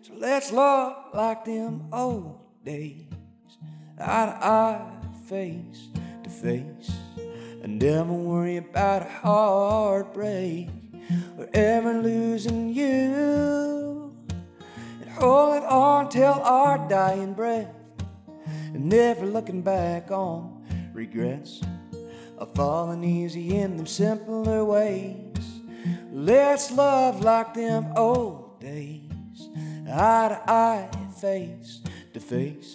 [0.00, 3.12] So let's love like them old days.
[4.00, 4.90] Eye to eye,
[5.28, 5.88] face
[6.24, 6.90] to face.
[7.62, 10.68] And never worry about a heartbreak
[11.38, 14.14] or ever losing you.
[15.02, 17.74] And holding on till our dying breath.
[18.46, 21.60] And never looking back on regrets
[22.38, 25.26] of falling easy in them simpler ways.
[26.10, 29.48] Let's love like them old days,
[29.86, 30.90] eye to eye,
[31.20, 31.82] face
[32.14, 32.74] to face,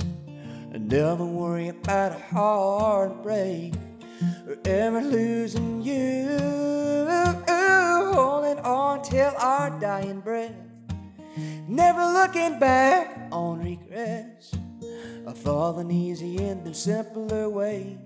[0.71, 3.73] and never worry about a heartbreak
[4.47, 6.55] or ever losing you.
[8.15, 10.53] Holding on till our dying breath,
[11.67, 14.53] never looking back on regrets
[15.27, 17.97] are falling easy in them simpler ways,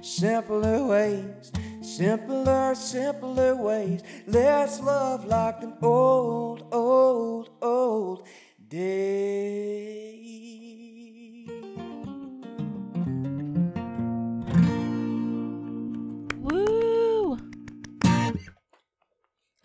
[0.00, 1.52] simpler ways,
[1.82, 4.02] simpler, simpler ways.
[4.26, 8.26] Let's love like them old, old, old
[8.68, 9.87] days.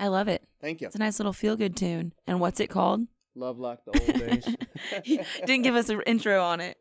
[0.03, 0.43] I love it.
[0.59, 0.87] Thank you.
[0.87, 2.11] It's a nice little feel good tune.
[2.27, 3.07] And what's it called?
[3.35, 5.25] Love like the old days.
[5.45, 6.77] Didn't give us an intro on it.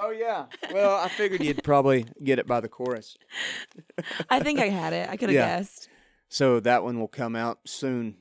[0.00, 0.46] oh yeah.
[0.72, 3.18] Well, I figured you'd probably get it by the chorus.
[4.30, 5.06] I think I had it.
[5.10, 5.58] I could have Yeah.
[5.58, 5.90] guessed.
[6.30, 8.16] So that one will come out soon,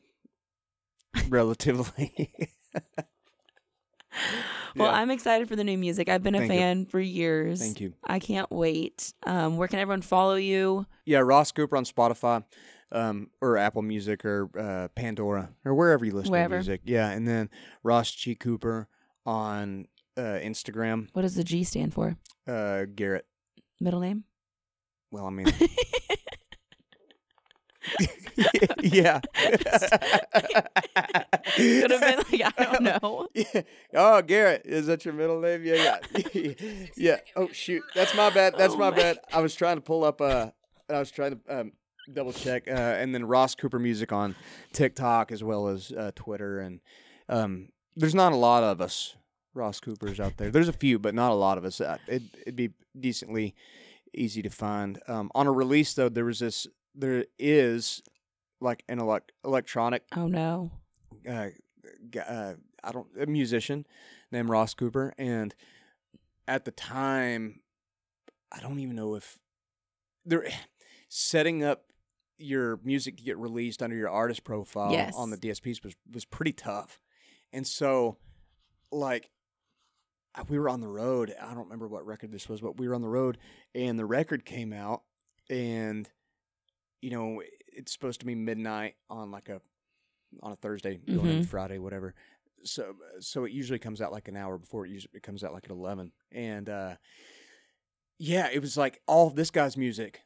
[1.30, 2.30] relatively.
[4.76, 4.98] Well, Yeah.
[5.00, 6.10] I'm excited for the new music.
[6.10, 6.60] I've been a Thank you.
[6.60, 7.60] fan for years.
[7.62, 7.94] Thank you.
[8.04, 9.14] I can't wait.
[9.26, 10.86] Um, where can everyone follow you?
[11.06, 12.44] Yeah, Ross Cooper on Spotify,
[12.92, 16.56] um, or Apple Music, or uh, Pandora, or wherever you listen Wherever.
[16.56, 16.82] to music.
[16.84, 17.50] Yeah, and then
[17.84, 18.88] Ross G Cooper
[19.26, 19.88] on
[20.18, 21.08] uh, Instagram.
[21.14, 22.18] What does the G stand for?
[22.48, 23.26] Uh, Garrett.
[23.80, 24.26] Middle name?
[25.12, 25.48] Well, I mean,
[28.82, 29.20] yeah.
[31.56, 33.28] Could have been like, I don't know.
[33.34, 33.62] Yeah.
[33.94, 35.64] Oh, Garrett, is that your middle name?
[35.66, 35.98] Yeah,
[36.34, 36.54] yeah,
[36.96, 37.18] yeah.
[37.36, 38.56] Oh shoot, that's my bad.
[38.58, 39.18] That's Oh my my bad.
[39.34, 40.22] I was trying to pull up.
[40.22, 40.52] Uh,
[40.90, 41.72] I was trying to um,
[42.12, 44.36] double check, uh, and then Ross Cooper music on
[44.74, 46.80] TikTok as well as uh, Twitter, and
[47.30, 49.16] um, there's not a lot of us
[49.54, 50.50] Ross Coopers out there.
[50.50, 51.82] There's a few, but not a lot of us.
[51.82, 53.54] Uh, it, it'd be decently
[54.14, 55.00] easy to find.
[55.08, 56.68] Um, on a release though, there was this.
[56.96, 58.02] There is
[58.60, 60.72] like an elec- electronic Oh no.
[61.30, 61.48] uh,
[62.20, 63.86] uh, I don't a musician
[64.32, 65.54] named Ross Cooper, and
[66.48, 67.62] at the time,
[68.52, 69.40] I don't even know if
[70.26, 70.48] they're
[71.10, 71.91] setting up
[72.42, 75.14] your music to get released under your artist profile Yes.
[75.16, 77.00] on the DSPs was was pretty tough,
[77.54, 78.18] and so
[78.92, 79.30] like
[80.50, 81.34] we were on the road.
[81.42, 83.38] I don't remember what record this was, but we were on the road,
[83.76, 85.04] and the record came out,
[85.50, 86.10] and
[87.02, 87.42] you know
[87.74, 89.62] it's supposed to be midnight on like a
[90.42, 92.14] on a Thursday, going into Friday, whatever.
[92.64, 95.52] So so it usually comes out like an hour before it usually it comes out
[95.54, 96.96] like at eleven, and uh,
[98.18, 100.22] yeah, it was like all of this guy's music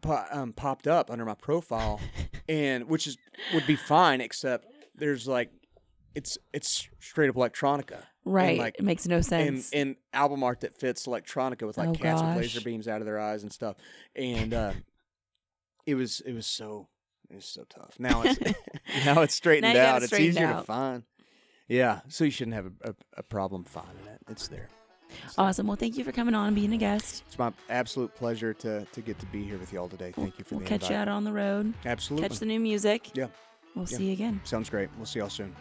[0.00, 2.00] po- um, popped up under my profile,
[2.48, 3.16] and which is
[3.54, 5.50] would be fine except there's like
[6.14, 8.02] it's it's straight up electronica.
[8.24, 8.58] Right.
[8.58, 9.72] like- it makes no and, sense.
[9.72, 13.06] and album art that fits electronica with like Oh, cats with laser beams out of
[13.06, 13.76] their eyes and stuff.
[14.14, 14.72] And uh,
[15.86, 16.88] it was it was so
[17.30, 17.96] it was so tough.
[17.98, 18.38] Now it's
[19.06, 20.02] now it's straightened Now you got it out.
[20.02, 21.04] It's easier to find.
[21.68, 24.20] Yeah, so you shouldn't have a, a, a problem finding it.
[24.28, 24.68] It's there.
[25.36, 25.66] Awesome.
[25.66, 27.22] Well, thank you for coming on and being a guest.
[27.26, 30.12] It's my absolute pleasure to to get to be here with y'all today.
[30.12, 30.90] Thank you for We'll the catch invite.
[30.90, 31.74] you out on the road.
[31.84, 32.28] Absolutely.
[32.28, 33.10] Catch the new music.
[33.14, 33.26] Yeah.
[33.74, 33.98] We'll Yeah.
[33.98, 34.40] see you again.
[34.44, 34.88] Sounds great.
[34.96, 35.54] We'll see y'all soon.